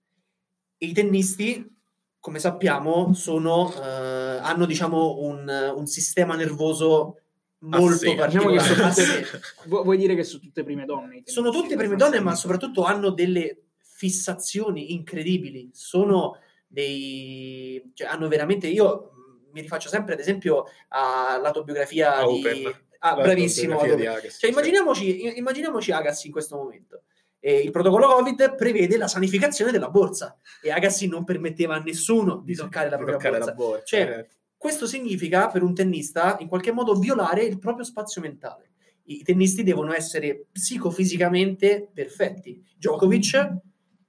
E 0.78 0.86
i 0.86 0.92
tennisti, 0.92 1.77
come 2.20 2.38
sappiamo, 2.38 3.12
sono, 3.14 3.72
eh, 3.74 4.38
hanno 4.40 4.66
diciamo 4.66 5.20
un, 5.20 5.72
un 5.76 5.86
sistema 5.86 6.34
nervoso 6.34 7.20
molto 7.60 7.96
sé. 7.96 8.14
Diciamo 8.14 8.54
particolare. 8.54 8.92
sé. 8.92 9.22
tutte, 9.22 9.40
vu- 9.66 9.82
vuoi 9.82 9.96
dire 9.96 10.14
che 10.14 10.24
sono 10.24 10.42
tutte 10.42 10.64
prime 10.64 10.84
donne? 10.84 11.22
Sono 11.24 11.50
tutte 11.50 11.76
prime 11.76 11.96
donne, 11.96 12.20
ma 12.20 12.34
soprattutto 12.34 12.84
hanno 12.84 13.10
delle 13.10 13.62
fissazioni 13.78 14.92
incredibili. 14.92 15.70
Sono 15.72 16.38
dei... 16.66 17.90
cioè, 17.94 18.08
hanno 18.08 18.28
veramente... 18.28 18.66
Io 18.66 19.12
mi 19.52 19.60
rifaccio 19.60 19.88
sempre, 19.88 20.14
ad 20.14 20.20
esempio, 20.20 20.66
all'autobiografia 20.88 22.24
di... 22.26 22.66
Ah, 23.00 23.14
La 23.14 23.22
bravissimo. 23.22 23.78
Cioè, 23.78 24.50
immaginiamoci, 24.50 25.38
immaginiamoci 25.38 25.92
Agassi 25.92 26.26
in 26.26 26.32
questo 26.32 26.56
momento. 26.56 27.02
Eh, 27.40 27.58
il 27.60 27.70
protocollo 27.70 28.08
Covid 28.08 28.56
prevede 28.56 28.96
la 28.96 29.06
sanificazione 29.06 29.70
della 29.70 29.90
borsa 29.90 30.36
e 30.60 30.70
Agassi 30.70 31.06
non 31.06 31.24
permetteva 31.24 31.76
a 31.76 31.80
nessuno 31.80 32.42
di 32.44 32.54
toccare 32.54 32.90
la 32.90 32.96
propria 32.96 33.16
toccare 33.16 33.38
borsa. 33.38 33.50
la 33.50 33.56
borsa, 33.56 33.84
Cioè, 33.84 34.00
eh. 34.00 34.28
Questo 34.56 34.88
significa 34.88 35.46
per 35.46 35.62
un 35.62 35.72
tennista 35.72 36.36
in 36.40 36.48
qualche 36.48 36.72
modo 36.72 36.94
violare 36.94 37.44
il 37.44 37.60
proprio 37.60 37.84
spazio 37.84 38.20
mentale. 38.20 38.70
I 39.04 39.22
tennisti 39.22 39.62
devono 39.62 39.94
essere 39.94 40.46
psicofisicamente 40.50 41.88
perfetti. 41.94 42.60
Djokovic, 42.76 43.56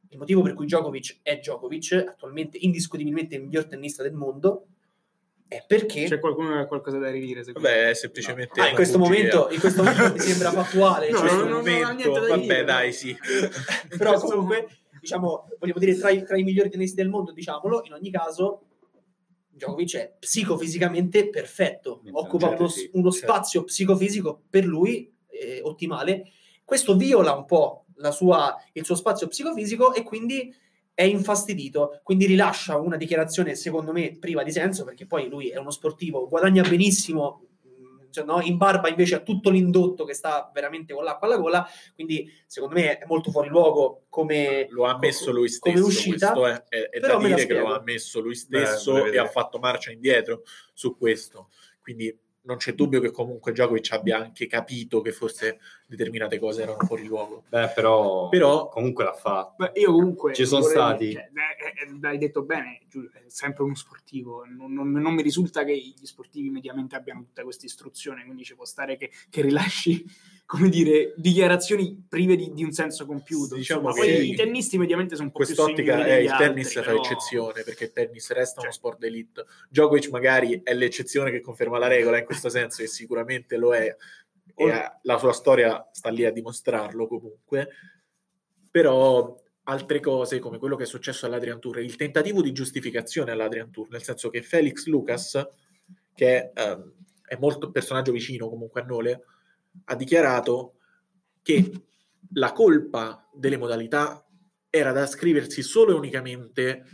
il 0.09 0.17
motivo 0.17 0.41
per 0.41 0.55
cui 0.55 0.65
Djokovic 0.65 1.19
è 1.21 1.37
Djokovic, 1.37 2.03
attualmente 2.07 2.57
indiscutibilmente 2.59 3.35
il 3.35 3.43
miglior 3.43 3.65
tennista 3.65 4.01
del 4.01 4.13
mondo, 4.13 4.65
è 5.49 5.63
perché 5.67 6.05
C'è 6.05 6.19
qualcuno 6.19 6.51
che 6.53 6.59
ha 6.59 6.65
qualcosa 6.67 6.99
da 6.99 7.09
ridire? 7.09 7.41
è 7.41 7.93
semplicemente 7.95 8.61
Ah, 8.61 8.69
in 8.69 8.75
questo, 8.75 8.99
momento, 8.99 9.49
in 9.49 9.59
questo 9.59 9.81
momento 9.83 10.13
mi 10.13 10.19
sembra 10.19 10.51
fattuale. 10.51 11.09
No, 11.09 11.17
In 11.17 11.17
cioè, 11.17 11.27
questo 11.27 11.37
non- 11.47 11.63
non- 11.63 11.63
non 11.63 12.13
da 12.13 12.19
vabbè, 12.27 12.37
dire, 12.41 12.63
dai, 12.63 12.87
no. 12.87 12.93
sì. 12.93 13.17
però 13.97 14.19
comunque, 14.19 14.67
diciamo, 15.01 15.47
vogliamo 15.59 15.79
dire 15.79 15.95
tra 15.97 16.11
i, 16.11 16.23
tra 16.23 16.37
i 16.37 16.43
migliori 16.43 16.69
tennisti 16.69 16.95
del 16.95 17.09
mondo, 17.09 17.31
diciamolo, 17.33 17.81
in 17.85 17.93
ogni 17.93 18.11
caso 18.11 18.65
Djokovic 19.49 19.95
è 19.97 20.13
psicofisicamente 20.19 21.29
perfetto, 21.29 21.99
Mentalmente 22.03 22.19
occupa 22.45 22.55
uno, 22.55 22.67
sì, 22.69 22.89
uno 22.93 23.11
certo. 23.11 23.27
spazio 23.33 23.63
psicofisico 23.63 24.43
per 24.49 24.65
lui 24.65 25.11
eh, 25.31 25.59
ottimale. 25.63 26.31
Questo 26.63 26.95
viola 26.95 27.33
un 27.33 27.45
po' 27.45 27.85
la 27.95 28.11
sua, 28.11 28.55
il 28.73 28.85
suo 28.85 28.95
spazio 28.95 29.27
psicofisico 29.27 29.93
e 29.93 30.03
quindi 30.03 30.53
è 30.99 31.03
infastidito, 31.03 32.01
quindi 32.03 32.25
rilascia 32.25 32.75
una 32.75 32.97
dichiarazione 32.97 33.55
secondo 33.55 33.93
me 33.93 34.17
priva 34.19 34.43
di 34.43 34.51
senso 34.51 34.83
perché 34.83 35.05
poi 35.05 35.29
lui 35.29 35.47
è 35.47 35.55
uno 35.55 35.71
sportivo, 35.71 36.27
guadagna 36.27 36.61
benissimo, 36.61 37.47
mh, 37.63 38.09
cioè, 38.09 38.25
no? 38.25 38.41
in 38.41 38.57
barba 38.57 38.89
invece 38.89 39.15
a 39.15 39.19
tutto 39.21 39.49
l'indotto 39.49 40.03
che 40.03 40.13
sta 40.13 40.51
veramente 40.53 40.93
con 40.93 41.05
l'acqua 41.05 41.25
alla 41.27 41.37
gola, 41.37 41.65
quindi 41.95 42.29
secondo 42.45 42.75
me 42.75 42.97
è 42.97 43.05
molto 43.05 43.31
fuori 43.31 43.47
luogo 43.47 44.07
come, 44.09 44.67
Lo 44.71 44.87
ha 44.87 44.95
ammesso 44.95 45.31
lui 45.31 45.49
come 45.57 45.77
stesso, 45.77 45.87
uscita, 45.87 46.33
questo 46.33 46.47
è, 46.47 46.63
è- 46.67 46.89
è 46.89 46.99
però 46.99 47.17
da 47.17 47.27
dire 47.27 47.45
che 47.45 47.53
lo 47.53 47.67
ha 47.69 47.77
ammesso 47.77 48.19
lui 48.19 48.31
Beh, 48.31 48.65
stesso 48.65 48.91
vorrei 48.91 49.13
e 49.13 49.19
ha 49.19 49.27
fatto 49.27 49.57
marcia 49.57 49.91
indietro 49.91 50.41
su 50.73 50.97
questo. 50.97 51.49
Quindi 51.81 52.13
non 52.41 52.57
c'è 52.57 52.73
dubbio 52.73 52.99
che 53.01 53.11
comunque 53.11 53.51
Djokovic 53.51 53.91
abbia 53.91 54.17
anche 54.17 54.47
capito 54.47 55.01
che 55.01 55.11
forse 55.11 55.59
determinate 55.85 56.39
cose 56.39 56.61
erano 56.63 56.79
fuori 56.85 57.05
luogo. 57.05 57.43
Beh, 57.49 57.69
però, 57.75 58.29
Però- 58.29 58.69
comunque 58.69 59.03
l'ha 59.03 59.13
fatto. 59.13 59.55
Beh, 59.57 59.79
io 59.79 59.91
comunque 59.91 60.33
Ci 60.33 60.45
sono 60.45 60.61
vorrei- 60.61 60.75
stati- 60.77 61.11
cioè, 61.13 61.21
eh, 61.23 61.97
eh, 62.01 62.07
hai 62.07 62.17
detto 62.17 62.43
bene, 62.43 62.79
Giulio, 62.87 63.11
è 63.13 63.23
sempre 63.27 63.63
uno 63.63 63.75
sportivo. 63.75 64.45
Non, 64.45 64.73
non- 64.73 64.91
non 64.91 65.13
mi 65.13 65.21
risulta 65.21 65.63
che 65.63 65.75
gli 65.75 66.05
sportivi 66.05 66.49
mediamente 66.49 66.95
abbiano 66.95 67.21
tutta 67.23 67.43
questa 67.43 67.65
istruzione, 67.65 68.23
quindi 68.23 68.43
ci 68.43 68.55
può 68.55 68.65
stare 68.65 68.97
che, 68.97 69.11
che 69.29 69.41
rilasci, 69.41 70.03
come 70.49 70.67
dire, 70.69 71.13
dichiarazioni 71.15 72.07
prive 72.09 72.35
di, 72.35 72.51
di 72.55 72.63
un 72.63 72.71
senso 72.71 73.05
compiuto. 73.05 73.53
Diciamo 73.53 73.89
insomma. 73.89 74.03
che 74.07 74.15
Poi 74.15 74.31
i 74.31 74.35
tennisti 74.35 74.79
mediamente 74.79 75.13
sono 75.13 75.27
un 75.27 75.31
po' 75.31 75.45
più 75.45 75.53
Quest'ottica 75.53 76.03
è 76.03 76.13
il 76.13 76.27
altri, 76.27 76.47
tennis 76.47 76.73
fa 76.73 76.81
però- 76.81 76.97
eccezione 76.97 77.61
perché 77.61 77.83
il 77.83 77.91
tennis 77.91 78.31
resta 78.31 78.61
uno 78.61 78.71
Cioè. 78.71 78.79
sport 78.79 78.97
d'elite. 78.97 79.45
Djokovic 79.69 80.09
magari 80.09 80.59
è 80.63 80.73
l'eccezione 80.73 81.29
che 81.29 81.39
conferma 81.39 81.77
la 81.77 81.85
regola 81.85 82.17
in 82.17 82.25
questo 82.25 82.49
senso 82.49 82.81
e 82.81 82.87
sicuramente 82.87 83.57
lo 83.57 83.75
è. 83.75 83.95
E 84.55 84.65
eh, 84.65 84.91
la 85.03 85.17
sua 85.19 85.33
storia 85.33 85.87
sta 85.91 86.09
lì 86.09 86.25
a 86.25 86.31
dimostrarlo 86.31 87.05
comunque. 87.05 87.69
Però 88.71 89.39
altre 89.65 89.99
cose 89.99 90.39
come 90.39 90.57
quello 90.57 90.75
che 90.75 90.83
è 90.85 90.87
successo 90.87 91.27
all'Adrian 91.27 91.59
Tour, 91.59 91.77
il 91.77 91.95
tentativo 91.95 92.41
di 92.41 92.53
giustificazione 92.53 93.29
all'Adrian 93.29 93.69
Tour, 93.69 93.89
nel 93.91 94.01
senso 94.01 94.31
che 94.31 94.41
Felix 94.41 94.87
Lucas, 94.87 95.47
che 96.15 96.49
ehm, 96.55 96.93
è 97.23 97.37
molto 97.39 97.69
personaggio 97.69 98.11
vicino 98.11 98.49
comunque 98.49 98.81
a 98.81 98.85
Nole, 98.85 99.25
ha 99.85 99.95
dichiarato 99.95 100.75
che 101.41 101.71
la 102.33 102.51
colpa 102.51 103.27
delle 103.33 103.57
modalità 103.57 104.25
era 104.69 104.91
da 104.91 105.01
ascriversi 105.01 105.61
solo 105.63 105.91
e 105.91 105.95
unicamente 105.95 106.85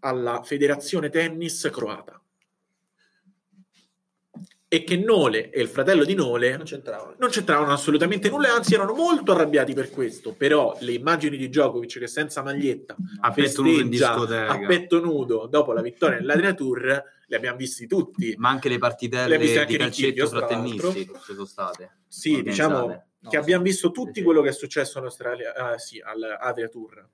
alla 0.00 0.42
federazione 0.42 1.10
tennis 1.10 1.68
croata 1.72 2.20
e 4.72 4.84
che 4.84 4.96
Nole 4.96 5.50
e 5.50 5.60
il 5.60 5.66
fratello 5.66 6.04
di 6.04 6.14
Nole 6.14 6.56
non 6.56 6.64
c'entravano. 6.64 7.16
non 7.18 7.28
c'entravano 7.28 7.72
assolutamente 7.72 8.28
nulla, 8.28 8.54
anzi 8.54 8.74
erano 8.74 8.92
molto 8.94 9.32
arrabbiati 9.32 9.74
per 9.74 9.90
questo. 9.90 10.32
Però 10.32 10.76
le 10.78 10.92
immagini 10.92 11.36
di 11.36 11.48
Djokovic 11.48 11.98
che 11.98 12.06
senza 12.06 12.40
maglietta 12.44 12.94
A 13.22 13.32
petto 13.32 13.62
nudo 13.62 13.80
in 13.80 13.90
festeggia 13.90 14.14
discoteca. 14.14 14.46
a 14.48 14.66
petto 14.66 15.00
nudo 15.00 15.46
dopo 15.50 15.72
la 15.72 15.82
vittoria 15.82 16.18
nell'Adria 16.18 16.54
Tour, 16.54 17.04
le 17.30 17.36
abbiamo 17.36 17.56
visti 17.56 17.86
tutti. 17.86 18.34
Ma 18.38 18.48
anche 18.48 18.68
le 18.68 18.74
Le 18.74 18.80
partitelle 18.80 19.36
ha 19.36 19.38
viste 19.38 19.54
di 19.54 19.60
anche 19.60 19.76
calcetto 19.76 20.26
fra 20.26 20.46
tennisti 20.46 21.04
ci 21.04 21.32
sono 21.32 21.44
state. 21.44 21.98
Sì, 22.08 22.42
diciamo 22.42 23.04
No, 23.22 23.28
che 23.28 23.36
sì. 23.36 23.42
abbiamo 23.42 23.62
visto 23.62 23.90
tutti 23.90 24.12
Sì, 24.14 24.18
sì. 24.18 24.22
quello 24.24 24.40
che 24.40 24.48
è 24.48 24.52
successo 24.52 24.98
in 24.98 25.04
Australia, 25.04 25.54
ah, 25.54 25.78
sì, 25.78 26.00
all'Adria 26.00 26.68
Tour. 26.68 27.08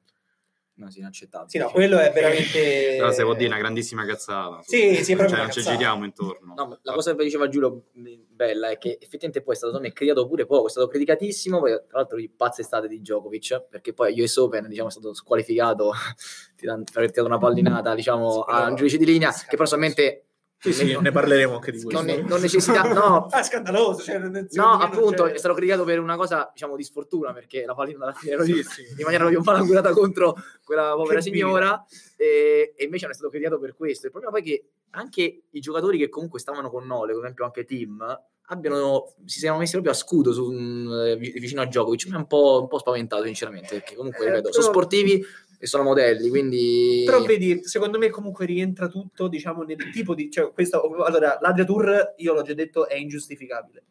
No, 0.79 0.91
sì, 0.91 0.99
inaccettabile. 0.99 1.49
Sì, 1.51 1.59
no, 1.59 1.71
quello 1.71 1.99
è 1.99 2.13
veramente... 2.13 2.97
Però 2.99 3.11
se 3.11 3.23
può 3.23 3.33
dire 3.35 3.49
una 3.49 3.59
grandissima 3.59 4.05
cazzata. 4.05 4.61
Sì, 4.63 4.97
sì, 5.03 5.15
proprio 5.15 5.37
Cioè, 5.37 5.45
non 5.45 5.53
ci 5.53 5.63
giriamo 5.63 6.05
intorno. 6.05 6.53
No, 6.55 6.79
la 6.83 6.93
cosa 6.93 7.15
che 7.15 7.25
diceva 7.25 7.49
Giulio 7.49 7.85
bella 7.93 8.69
è 8.69 8.77
che 8.77 8.91
effettivamente 9.01 9.41
poi 9.43 9.55
è 9.55 9.57
stato 9.57 9.81
me 9.81 9.93
criticato 9.93 10.27
pure 10.29 10.45
poco, 10.45 10.67
è 10.67 10.71
stato 10.71 10.89
criticatissimo, 10.89 11.61
poi 11.61 11.71
tra 11.89 11.99
l'altro 11.99 12.19
di 12.19 12.29
pazza 12.29 12.61
estate 12.61 12.89
di 12.89 13.01
Djokovic, 13.01 13.69
perché 13.71 13.95
poi 13.95 14.21
US 14.21 14.37
Open 14.37 14.69
diciamo, 14.69 14.89
è 14.89 14.91
stato 14.91 15.15
squalificato 15.15 15.93
per 16.61 16.69
aver 16.71 17.11
tirato 17.11 17.25
una 17.25 17.39
pallinata 17.39 17.95
diciamo, 17.95 18.31
Sì, 18.33 18.39
a 18.41 18.45
però- 18.45 18.69
un 18.69 18.75
giudice 18.75 18.99
di 18.99 19.07
linea, 19.07 19.33
che 19.33 19.57
però 19.57 19.65
solamente 19.65 20.26
Sì, 20.59 20.73
sì, 20.73 20.93
non, 20.93 21.03
ne 21.03 21.13
parleremo 21.13 21.55
anche 21.55 21.71
di 21.71 21.83
questo. 21.83 22.03
non, 22.03 22.15
ne- 22.17 22.23
non 22.23 22.41
necessita... 22.41 22.83
No, 22.93 23.27
Ah, 23.31 23.41
è 23.41 23.45
scandaloso. 23.45 24.03
Cioè, 24.03 24.19
no, 24.19 24.71
appunto, 24.79 25.27
è 25.27 25.37
stato 25.39 25.55
criticato 25.55 25.85
per 25.85 26.01
una 26.01 26.17
cosa 26.17 26.51
diciamo 26.53 26.77
di 26.77 26.83
sfortuna, 26.83 27.33
perché 27.33 27.65
la 27.65 27.75
pallina 27.75 28.05
alla 28.05 28.13
fine 28.15 28.33
era 28.33 28.43
Sì, 28.45 28.53
di- 28.55 28.63
sì. 28.63 28.83
in 28.83 29.03
maniera 29.05 29.25
proprio 29.25 29.43
malaugurata 29.45 29.91
contro 29.93 30.35
quella 30.65 30.95
povera 30.97 31.17
Che 31.21 31.23
signora 31.31 31.85
e, 32.17 32.73
e 32.77 32.85
invece 32.85 33.05
non 33.05 33.13
è 33.13 33.15
stato 33.17 33.31
criticato 33.31 33.59
per 33.61 33.77
questo. 33.77 34.07
Il 34.07 34.13
problema 34.13 34.35
poi 34.37 34.43
è 34.43 34.45
che 34.45 34.65
anche 34.91 35.43
i 35.51 35.61
giocatori 35.61 35.99
che 35.99 36.09
comunque 36.09 36.41
stavano 36.41 36.71
con 36.71 36.87
Nole, 36.87 37.13
per 37.13 37.21
esempio 37.23 37.45
anche 37.45 37.65
Tim, 37.65 38.03
abbiano, 38.49 39.13
si 39.25 39.41
siano 39.41 39.59
messi 39.59 39.73
proprio 39.73 39.93
a 39.93 39.97
scudo 39.97 40.33
su, 40.33 40.47
un- 40.51 41.17
vi- 41.19 41.33
vicino 41.33 41.61
a 41.61 41.67
Djokovic. 41.67 42.07
Mi 42.07 42.15
ha 42.15 42.19
un 42.19 42.27
po', 42.27 42.61
un 42.63 42.69
po' 42.69 42.79
spaventato 42.79 43.25
sinceramente, 43.25 43.75
perché 43.75 43.95
comunque, 43.95 44.25
Eh, 44.25 44.29
ripeto, 44.29 44.49
però- 44.49 44.61
sono 44.63 44.67
sportivi 44.73 45.25
e 45.59 45.67
sono 45.67 45.83
modelli, 45.83 46.29
quindi... 46.29 47.03
Però 47.05 47.23
vedi, 47.23 47.61
secondo 47.65 47.99
me 47.99 48.11
comunque 48.11 48.47
rientra 48.47 48.89
tutto, 48.89 49.29
diciamo, 49.29 49.63
nel 49.63 49.91
tipo 49.91 50.15
di... 50.15 50.31
Cioè, 50.31 50.53
questa, 50.53 50.81
allora, 50.81 51.39
l'Adria 51.41 51.65
Tour, 51.65 52.15
io 52.17 52.35
l'ho 52.35 52.43
già 52.43 52.55
detto, 52.55 52.89
è 52.89 52.97
ingiustificabile. 52.97 53.85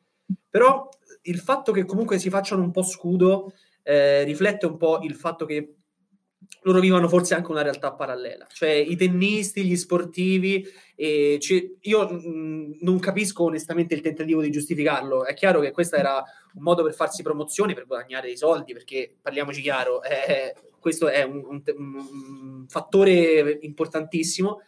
Però 0.49 0.87
il 1.23 1.39
fatto 1.39 1.71
che 1.71 1.85
comunque 1.85 2.17
si 2.17 2.29
facciano 2.29 2.63
un 2.63 2.71
po' 2.71 2.83
scudo 2.83 3.53
eh, 3.83 4.23
riflette 4.23 4.65
un 4.65 4.77
po' 4.77 4.99
il 5.03 5.15
fatto 5.15 5.45
che 5.45 5.75
loro 6.63 6.79
vivono 6.79 7.07
forse 7.07 7.35
anche 7.35 7.51
una 7.51 7.61
realtà 7.61 7.93
parallela. 7.93 8.47
Cioè 8.51 8.69
i 8.69 8.95
tennisti, 8.95 9.63
gli 9.63 9.75
sportivi, 9.75 10.65
e 10.95 11.37
ci- 11.39 11.77
io 11.81 12.09
mh, 12.09 12.77
non 12.81 12.99
capisco 12.99 13.43
onestamente 13.43 13.93
il 13.93 14.01
tentativo 14.01 14.41
di 14.41 14.49
giustificarlo. 14.49 15.25
È 15.25 15.33
chiaro 15.33 15.59
che 15.59 15.71
questo 15.71 15.95
era 15.95 16.23
un 16.53 16.63
modo 16.63 16.83
per 16.83 16.93
farsi 16.93 17.21
promozione, 17.21 17.73
per 17.73 17.85
guadagnare 17.85 18.27
dei 18.27 18.37
soldi, 18.37 18.73
perché 18.73 19.15
parliamoci 19.21 19.61
chiaro, 19.61 20.01
eh, 20.03 20.55
questo 20.85 21.07
è 21.09 21.23
un, 21.23 21.43
un- 21.43 21.63
un 21.75 22.65
fattore 22.67 23.57
importantissimo. 23.61 24.61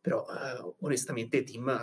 però 0.00 0.24
eh, 0.26 0.74
onestamente 0.80 1.42
Tim 1.42 1.68
eh, 1.68 1.74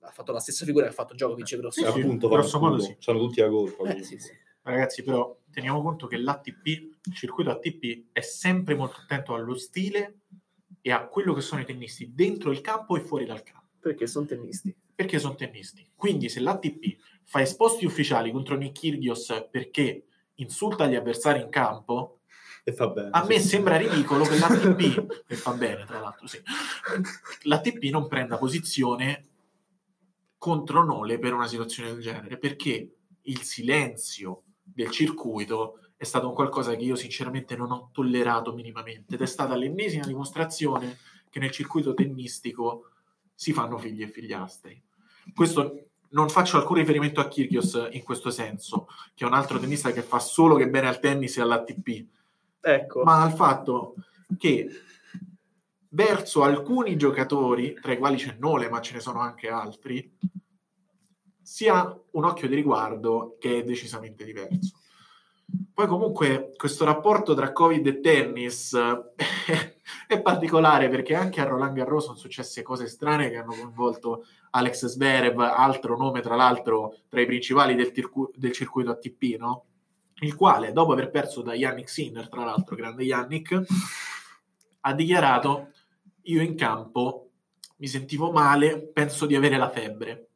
ha 0.00 0.10
fatto 0.10 0.32
la 0.32 0.40
stessa 0.40 0.64
figura 0.64 0.84
che 0.86 0.90
ha 0.90 0.94
fatto 0.94 1.14
Djokovic 1.14 1.56
grosso 1.56 1.80
Sì, 1.80 2.00
appunto 2.00 2.26
grosso 2.28 2.58
modo 2.58 2.80
sì. 2.80 2.96
c'hanno 2.98 3.20
tutti 3.20 3.40
la 3.40 3.48
colpa. 3.48 3.94
Eh, 3.94 4.02
sì, 4.02 4.18
sì. 4.18 4.32
Ragazzi, 4.62 5.04
però 5.04 5.38
teniamo 5.52 5.80
conto 5.82 6.08
che 6.08 6.16
l'ATP, 6.18 6.66
il 6.66 7.14
circuito 7.14 7.50
ATP, 7.50 8.06
è 8.10 8.20
sempre 8.22 8.74
molto 8.74 8.96
attento 9.02 9.34
allo 9.34 9.54
stile 9.54 10.22
e 10.80 10.90
a 10.90 11.06
quello 11.06 11.32
che 11.34 11.40
sono 11.40 11.60
i 11.60 11.64
tennisti 11.64 12.12
dentro 12.12 12.50
il 12.50 12.60
campo 12.60 12.96
e 12.96 13.00
fuori 13.00 13.24
dal 13.24 13.44
campo, 13.44 13.68
perché 13.78 14.08
sono 14.08 14.26
tennisti. 14.26 14.74
perché 14.94 15.20
sono 15.20 15.36
tennisti. 15.36 15.88
Quindi 15.94 16.28
se 16.28 16.40
l'ATP 16.40 16.96
fa 17.22 17.40
esposti 17.40 17.84
ufficiali 17.86 18.32
contro 18.32 18.56
Nick 18.56 18.80
Kyrgios 18.80 19.46
perché 19.48 20.02
insulta 20.34 20.86
gli 20.88 20.94
avversari 20.96 21.40
in 21.40 21.48
campo, 21.50 22.17
E 22.68 22.72
fa 22.74 22.88
bene. 22.88 23.08
a 23.12 23.24
me 23.24 23.40
sì. 23.40 23.48
sembra 23.48 23.78
ridicolo 23.78 24.24
che 24.24 24.38
l'ATP, 24.38 25.24
e 25.26 25.36
fa 25.36 25.52
bene 25.52 25.86
tra 25.86 26.00
l'altro, 26.00 26.26
sì, 26.26 26.38
l'ATP 27.44 27.84
non 27.84 28.06
prenda 28.08 28.36
posizione 28.36 29.24
contro 30.36 30.84
Nole 30.84 31.18
per 31.18 31.32
una 31.32 31.46
situazione 31.46 31.92
del 31.92 32.02
genere, 32.02 32.36
perché 32.36 32.96
il 33.22 33.40
silenzio 33.40 34.42
del 34.62 34.90
circuito 34.90 35.78
è 35.96 36.04
stato 36.04 36.28
un 36.28 36.34
qualcosa 36.34 36.76
che 36.76 36.84
io 36.84 36.94
sinceramente 36.94 37.56
non 37.56 37.70
ho 37.70 37.88
tollerato 37.90 38.52
minimamente 38.52 39.14
ed 39.14 39.22
è 39.22 39.26
stata 39.26 39.56
l'ennesima 39.56 40.04
dimostrazione 40.04 40.98
che 41.30 41.38
nel 41.38 41.50
circuito 41.50 41.94
tennistico 41.94 42.90
si 43.34 43.54
fanno 43.54 43.78
figli 43.78 44.02
e 44.02 44.08
figliastri. 44.08 44.78
Questo 45.34 45.88
non 46.10 46.28
faccio 46.28 46.58
alcun 46.58 46.76
riferimento 46.76 47.20
a 47.20 47.28
Kyrgios 47.28 47.88
in 47.92 48.02
questo 48.02 48.28
senso, 48.28 48.88
che 49.14 49.24
è 49.24 49.26
un 49.26 49.32
altro 49.32 49.58
tennista 49.58 49.90
che 49.90 50.02
fa 50.02 50.18
solo 50.18 50.56
che 50.56 50.68
bene 50.68 50.88
al 50.88 51.00
tennis 51.00 51.38
e 51.38 51.40
all'ATP, 51.40 52.16
Ecco. 52.60 53.02
ma 53.02 53.22
al 53.22 53.32
fatto 53.32 53.94
che 54.36 54.68
verso 55.90 56.42
alcuni 56.42 56.96
giocatori, 56.96 57.74
tra 57.80 57.92
i 57.92 57.98
quali 57.98 58.16
c'è 58.16 58.36
Nole, 58.38 58.68
ma 58.68 58.80
ce 58.80 58.94
ne 58.94 59.00
sono 59.00 59.20
anche 59.20 59.48
altri, 59.48 60.16
si 61.40 61.66
ha 61.66 61.98
un 62.10 62.24
occhio 62.24 62.46
di 62.46 62.54
riguardo 62.54 63.36
che 63.40 63.58
è 63.58 63.64
decisamente 63.64 64.24
diverso. 64.24 64.76
Poi 65.72 65.86
comunque 65.86 66.52
questo 66.56 66.84
rapporto 66.84 67.34
tra 67.34 67.52
Covid 67.52 67.86
e 67.86 68.00
tennis 68.00 68.76
è 70.06 70.20
particolare 70.20 70.90
perché 70.90 71.14
anche 71.14 71.40
a 71.40 71.44
Roland 71.44 71.74
Garros 71.74 72.04
sono 72.04 72.16
successe 72.16 72.62
cose 72.62 72.86
strane 72.86 73.30
che 73.30 73.38
hanno 73.38 73.54
coinvolto 73.54 74.26
Alex 74.50 74.86
Zverev, 74.86 75.38
altro 75.38 75.96
nome 75.96 76.20
tra 76.20 76.36
l'altro 76.36 76.96
tra 77.08 77.20
i 77.20 77.26
principali 77.26 77.74
del, 77.74 77.92
tircu- 77.92 78.36
del 78.36 78.52
circuito 78.52 78.90
ATP, 78.90 79.36
no? 79.38 79.64
Il 80.20 80.34
quale 80.34 80.72
dopo 80.72 80.92
aver 80.92 81.10
perso 81.10 81.42
da 81.42 81.54
Yannick 81.54 81.88
Sinner, 81.88 82.28
tra 82.28 82.44
l'altro 82.44 82.76
grande 82.76 83.04
Yannick, 83.04 83.64
ha 84.80 84.92
dichiarato 84.94 85.70
io 86.22 86.42
in 86.42 86.54
campo 86.56 87.28
mi 87.76 87.86
sentivo 87.86 88.30
male, 88.30 88.88
penso 88.88 89.26
di 89.26 89.36
avere 89.36 89.56
la 89.56 89.70
febbre. 89.70 90.28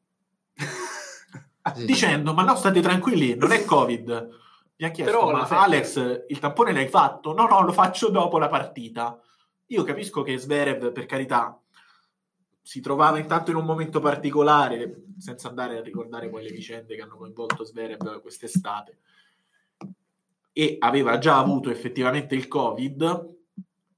Sì. 1.74 1.84
Dicendo, 1.84 2.34
ma 2.34 2.42
no, 2.42 2.56
state 2.56 2.80
tranquilli, 2.80 3.36
non 3.36 3.52
è 3.52 3.64
Covid. 3.64 4.40
Mi 4.76 4.84
ha 4.84 4.90
chiesto, 4.90 5.12
Però 5.12 5.30
ma 5.30 5.46
febbre- 5.46 5.64
Alex, 5.64 6.24
il 6.28 6.38
tampone 6.38 6.72
l'hai 6.72 6.88
fatto? 6.88 7.32
No, 7.32 7.46
no, 7.46 7.62
lo 7.62 7.72
faccio 7.72 8.10
dopo 8.10 8.38
la 8.38 8.48
partita. 8.48 9.18
Io 9.66 9.84
capisco 9.84 10.22
che 10.22 10.38
Zverev, 10.38 10.92
per 10.92 11.06
carità, 11.06 11.56
si 12.60 12.80
trovava 12.80 13.18
intanto 13.18 13.50
in 13.50 13.56
un 13.56 13.64
momento 13.64 14.00
particolare, 14.00 15.04
senza 15.18 15.48
andare 15.48 15.78
a 15.78 15.82
ricordare 15.82 16.28
poi 16.28 16.44
le 16.44 16.50
vicende 16.50 16.94
che 16.94 17.02
hanno 17.02 17.16
coinvolto 17.16 17.64
Zverev 17.64 18.20
quest'estate, 18.20 18.98
e 20.52 20.76
aveva 20.78 21.18
già 21.18 21.38
avuto 21.38 21.70
effettivamente 21.70 22.34
il 22.34 22.48
Covid, 22.48 23.30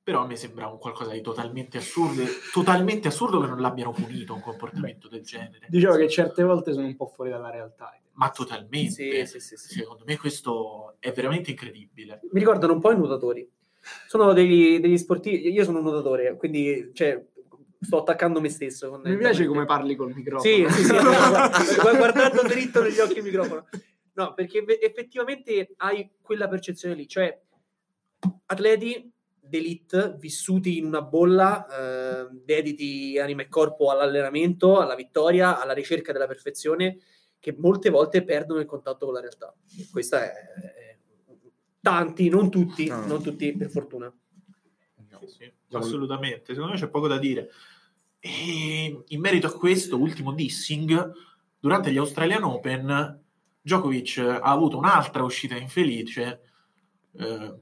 però 0.03 0.23
a 0.23 0.27
me 0.27 0.37
sembra 0.37 0.69
un 0.69 0.79
qualcosa 0.79 1.13
di 1.13 1.23
totalmente 1.23 1.79
assurdo, 1.79 2.23
totalmente 2.53 3.09
assurdo 3.09 3.41
che 3.41 3.47
non 3.47 3.61
l'abbiano 3.61 3.93
punito 3.93 4.35
un 4.35 4.41
comportamento 4.41 5.09
del 5.09 5.23
genere. 5.23 5.67
Diciamo 5.69 5.97
che 5.97 6.09
certe 6.09 6.43
volte 6.43 6.73
sono 6.73 6.87
un 6.87 6.95
po' 6.95 7.07
fuori 7.07 7.31
dalla 7.31 7.51
realtà. 7.51 7.99
Ma 8.13 8.31
totalmente. 8.31 8.91
Sì, 8.91 9.27
sì, 9.27 9.41
sì, 9.41 9.57
sì. 9.57 9.75
Secondo 9.79 10.05
me 10.07 10.19
questo 10.19 10.97
è 11.01 11.11
veramente 11.13 11.51
incredibile. 11.51 12.21
Mi 12.31 12.39
ricordano 12.39 12.75
un 12.75 12.81
po' 12.81 12.93
i 12.93 12.97
nuotatori. 12.97 13.51
Sono 14.07 14.33
degli, 14.33 14.79
degli 14.79 14.97
sportivi. 14.99 15.51
Io 15.51 15.65
sono 15.65 15.79
un 15.79 15.85
nuotatore, 15.85 16.37
quindi 16.37 16.91
cioè, 16.93 17.25
sto 17.81 17.99
attaccando 17.99 18.41
me 18.41 18.51
stesso. 18.51 19.01
Mi 19.03 19.17
piace 19.17 19.47
come 19.47 19.65
parli 19.65 19.97
col 19.97 20.13
microfono. 20.15 20.55
Sì, 20.55 20.67
sì, 20.69 20.85
sì, 20.85 20.93
gu- 20.93 21.97
guardando 21.97 22.43
dritto 22.43 22.83
negli 22.83 22.99
occhi 22.99 23.19
il 23.19 23.25
microfono. 23.25 23.67
No, 24.15 24.33
perché 24.35 24.65
effettivamente 24.81 25.75
hai 25.79 26.11
quella 26.21 26.49
percezione 26.49 26.95
lì, 26.95 27.07
cioè 27.09 27.41
atleti 28.47 29.11
d'elite 29.41 30.15
vissuti 30.19 30.79
in 30.79 30.87
una 30.87 31.03
bolla, 31.03 31.67
eh, 31.67 32.29
dediti 32.33 33.19
anima 33.19 33.43
e 33.43 33.49
corpo 33.49 33.91
all'allenamento, 33.91 34.79
alla 34.81 34.95
vittoria, 34.95 35.61
alla 35.61 35.73
ricerca 35.75 36.13
della 36.13 36.27
perfezione, 36.27 36.99
che 37.39 37.55
molte 37.59 37.91
volte 37.91 38.25
perdono 38.25 38.61
il 38.61 38.67
contatto 38.67 39.05
con 39.05 39.15
la 39.15 39.21
realtà. 39.21 39.55
E 39.79 39.89
questa 39.91 40.25
è, 40.25 40.33
è- 40.33 40.99
tanti, 41.81 42.31
non 42.31 42.51
tutti, 42.51 42.87
No. 42.87 43.05
non 43.05 43.23
tutti 43.23 43.55
per 43.55 43.69
fortuna. 43.69 44.11
Sì, 45.27 45.27
sì, 45.27 45.53
assolutamente. 45.73 46.55
Secondo 46.55 46.73
me 46.73 46.79
c'è 46.79 46.89
poco 46.89 47.09
da 47.09 47.19
dire. 47.19 47.51
E 48.19 49.03
in 49.07 49.21
merito 49.21 49.47
a 49.49 49.53
questo 49.53 49.99
ultimo 49.99 50.33
dissing, 50.33 51.13
durante 51.59 51.93
gli 51.93 51.99
Australian 51.99 52.45
Open, 52.45 53.24
Djokovic 53.65 54.19
ha 54.19 54.41
avuto 54.43 54.77
un'altra 54.77 55.23
uscita 55.23 55.57
infelice. 55.57 56.41
Eh, 57.17 57.55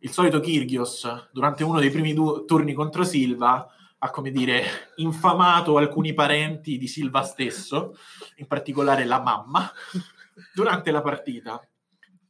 il 0.00 0.10
solito 0.10 0.40
Kyrgios, 0.40 1.30
durante 1.32 1.64
uno 1.64 1.80
dei 1.80 1.90
primi 1.90 2.12
due 2.12 2.44
turni 2.44 2.74
contro 2.74 3.02
Silva, 3.02 3.66
ha, 3.96 4.10
come 4.10 4.30
dire, 4.30 4.92
infamato 4.96 5.78
alcuni 5.78 6.12
parenti 6.12 6.76
di 6.76 6.86
Silva 6.86 7.22
stesso, 7.22 7.96
in 8.36 8.46
particolare 8.46 9.06
la 9.06 9.22
mamma, 9.22 9.72
durante 10.54 10.90
la 10.90 11.00
partita. 11.00 11.66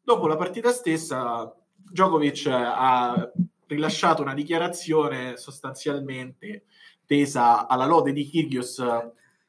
Dopo 0.01 0.29
la 0.29 0.37
partita 0.37 0.71
stessa, 0.71 1.53
Djokovic 1.75 2.47
ha 2.47 3.33
rilasciato 3.67 4.23
una 4.23 4.33
dichiarazione 4.33 5.37
sostanzialmente 5.37 6.67
tesa 7.05 7.67
alla 7.67 7.85
lode 7.85 8.13
di 8.13 8.25
Kyrgios 8.29 8.81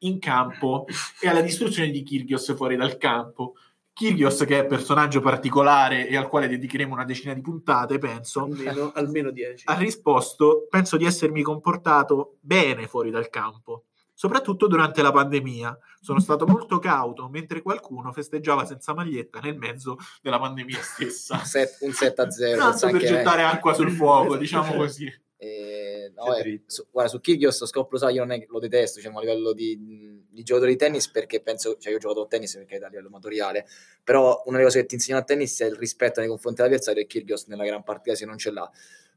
in 0.00 0.18
campo 0.18 0.86
e 1.20 1.28
alla 1.28 1.40
distruzione 1.40 1.90
di 1.90 2.02
Kyrgios 2.02 2.54
fuori 2.54 2.76
dal 2.76 2.96
campo. 2.96 3.54
Kyrgios, 3.92 4.44
che 4.46 4.60
è 4.60 4.66
personaggio 4.66 5.20
particolare 5.20 6.08
e 6.08 6.16
al 6.16 6.28
quale 6.28 6.48
dedicheremo 6.48 6.94
una 6.94 7.04
decina 7.04 7.34
di 7.34 7.42
puntate, 7.42 7.98
penso, 7.98 8.44
Almeno, 8.44 8.92
almeno 8.94 9.30
10. 9.30 9.64
ha 9.66 9.74
risposto: 9.76 10.66
Penso 10.70 10.96
di 10.96 11.04
essermi 11.04 11.42
comportato 11.42 12.36
bene 12.40 12.86
fuori 12.86 13.10
dal 13.10 13.28
campo, 13.28 13.84
soprattutto 14.14 14.68
durante 14.68 15.02
la 15.02 15.12
pandemia. 15.12 15.76
Sono 16.00 16.18
stato 16.20 16.46
molto 16.46 16.78
cauto 16.78 17.28
mentre 17.28 17.60
qualcuno 17.60 18.10
festeggiava 18.10 18.64
senza 18.64 18.94
maglietta 18.94 19.38
nel 19.40 19.58
mezzo 19.58 19.98
della 20.22 20.38
pandemia 20.38 20.80
stessa. 20.80 21.44
Set- 21.44 21.78
un 21.82 21.92
7 21.92 22.22
a 22.22 22.30
0. 22.30 22.58
Tanto 22.58 22.88
per 22.90 23.00
gettare 23.02 23.42
acqua 23.42 23.74
sul 23.74 23.90
fuoco, 23.90 24.38
diciamo 24.38 24.72
così. 24.80 25.12
Eh, 25.36 25.69
no, 26.14 26.32
Che 26.34 26.48
eh, 26.48 26.62
su, 26.66 26.86
guarda, 26.90 27.10
su 27.10 27.20
Kyrgios 27.20 27.64
Scop 27.64 27.90
lo 27.92 27.98
sa, 27.98 28.10
io 28.10 28.24
non 28.24 28.32
è 28.32 28.44
lo 28.48 28.58
detesto 28.58 28.98
diciamo, 28.98 29.18
a 29.18 29.20
livello 29.20 29.52
di, 29.52 30.24
di 30.28 30.42
giocatore 30.42 30.72
di 30.72 30.76
tennis 30.76 31.08
perché 31.08 31.40
penso, 31.40 31.76
cioè 31.78 31.90
io 31.90 31.98
ho 31.98 32.00
giocato 32.00 32.22
a 32.22 32.26
tennis 32.26 32.54
perché 32.54 32.76
è 32.76 32.82
a 32.82 32.88
livello 32.88 33.08
amatoriale, 33.08 33.66
però 34.02 34.42
una 34.46 34.56
delle 34.56 34.68
cose 34.68 34.80
che 34.80 34.86
ti 34.86 34.94
insegnano 34.94 35.22
a 35.22 35.26
tennis 35.26 35.60
è 35.60 35.66
il 35.66 35.76
rispetto 35.76 36.20
nei 36.20 36.28
confronti 36.28 36.62
dell'avversario 36.62 37.02
e 37.02 37.06
Kyrgios 37.06 37.46
nella 37.46 37.64
gran 37.64 37.82
partita 37.82 38.14
se 38.16 38.24
non 38.24 38.38
ce 38.38 38.50
l'ha. 38.50 38.70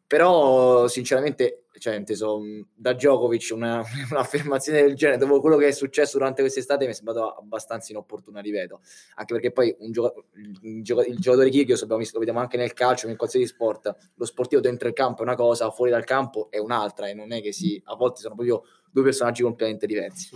Però 0.06 0.88
sinceramente, 0.88 1.66
cioè, 1.80 1.96
inteso, 1.96 2.40
mh, 2.40 2.68
da 2.76 2.94
Djokovic 2.94 3.52
una, 3.54 3.82
un'affermazione 4.12 4.82
del 4.82 4.96
genere, 4.96 5.18
dopo 5.18 5.40
quello 5.40 5.58
che 5.58 5.68
è 5.68 5.72
successo 5.72 6.18
durante 6.18 6.42
quest'estate, 6.42 6.86
mi 6.86 6.92
è 6.92 6.94
sembrato 6.94 7.34
abbastanza 7.34 7.92
inopportuna, 7.92 8.40
ripeto. 8.40 8.82
Anche 9.16 9.34
perché 9.34 9.52
poi 9.52 9.76
un 9.80 9.92
gioca- 9.92 10.22
il, 10.36 10.84
gioca- 10.84 11.06
il 11.06 11.18
giocatore 11.18 11.50
Kyrgios, 11.50 11.82
abbiamo 11.82 12.00
visto, 12.00 12.16
lo 12.16 12.20
vediamo 12.20 12.42
anche 12.42 12.58
nel 12.58 12.74
calcio, 12.74 13.08
in 13.08 13.18
qualsiasi 13.18 13.48
sport, 13.48 13.96
lo 14.16 14.26
sportivo 14.26 14.62
dentro 14.62 14.88
il 14.88 14.94
campo 14.94 15.22
è 15.22 15.24
una 15.24 15.36
cosa, 15.36 15.72
fuori 15.72 15.92
dal 15.92 16.04
campo 16.04 16.52
è 16.52 16.60
un'altra, 16.60 17.08
e 17.08 17.14
non 17.14 17.32
è 17.32 17.42
che 17.42 17.52
si, 17.52 17.82
a 17.86 17.96
volte 17.96 18.22
sono 18.22 18.36
proprio 18.36 18.64
due 18.92 19.04
personaggi 19.04 19.42
completamente 19.42 19.88
diversi. 19.88 20.30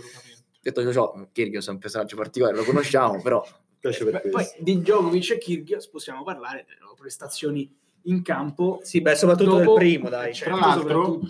Detto 0.60 0.92
ciò, 0.92 1.14
Kyrgios 1.32 1.68
è 1.68 1.70
un 1.70 1.78
personaggio 1.78 2.16
particolare, 2.16 2.56
lo 2.56 2.64
conosciamo, 2.64 3.22
però 3.22 3.44
Beh, 3.80 4.30
poi 4.30 4.44
di 4.58 4.80
Djokovic 4.80 5.30
e 5.30 5.38
Kyrgios 5.38 5.88
possiamo 5.88 6.24
parlare 6.24 6.64
delle 6.66 6.80
loro 6.80 6.94
prestazioni 6.94 7.72
in 8.08 8.22
campo. 8.22 8.80
Sì, 8.82 9.00
beh, 9.00 9.14
soprattutto 9.14 9.56
Dopo- 9.58 9.78
del 9.78 9.88
primo, 9.88 10.08
dai. 10.08 10.34
Certo, 10.34 10.56
Tra 10.56 10.66
l'altro. 10.66 11.20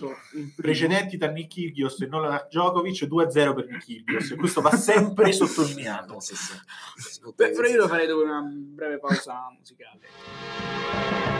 Precedenti 0.56 1.16
da 1.16 1.28
Nick 1.28 1.48
Kyrgios 1.54 2.00
e 2.00 2.06
non 2.06 2.22
da 2.22 2.46
Djokovic 2.48 3.04
2-0 3.04 3.54
per 3.54 3.66
Nick 3.66 3.84
Kyrgios 3.84 4.30
e 4.32 4.36
questo 4.36 4.60
va 4.60 4.70
sempre 4.72 5.30
sottolineato. 5.32 6.20
sì, 6.20 6.34
sì. 6.34 6.52
Però 7.34 7.66
io 7.68 7.76
lo 7.76 7.88
farei 7.88 8.06
dopo 8.06 8.22
una 8.22 8.42
breve 8.42 8.98
pausa 8.98 9.52
musicale. 9.56 11.37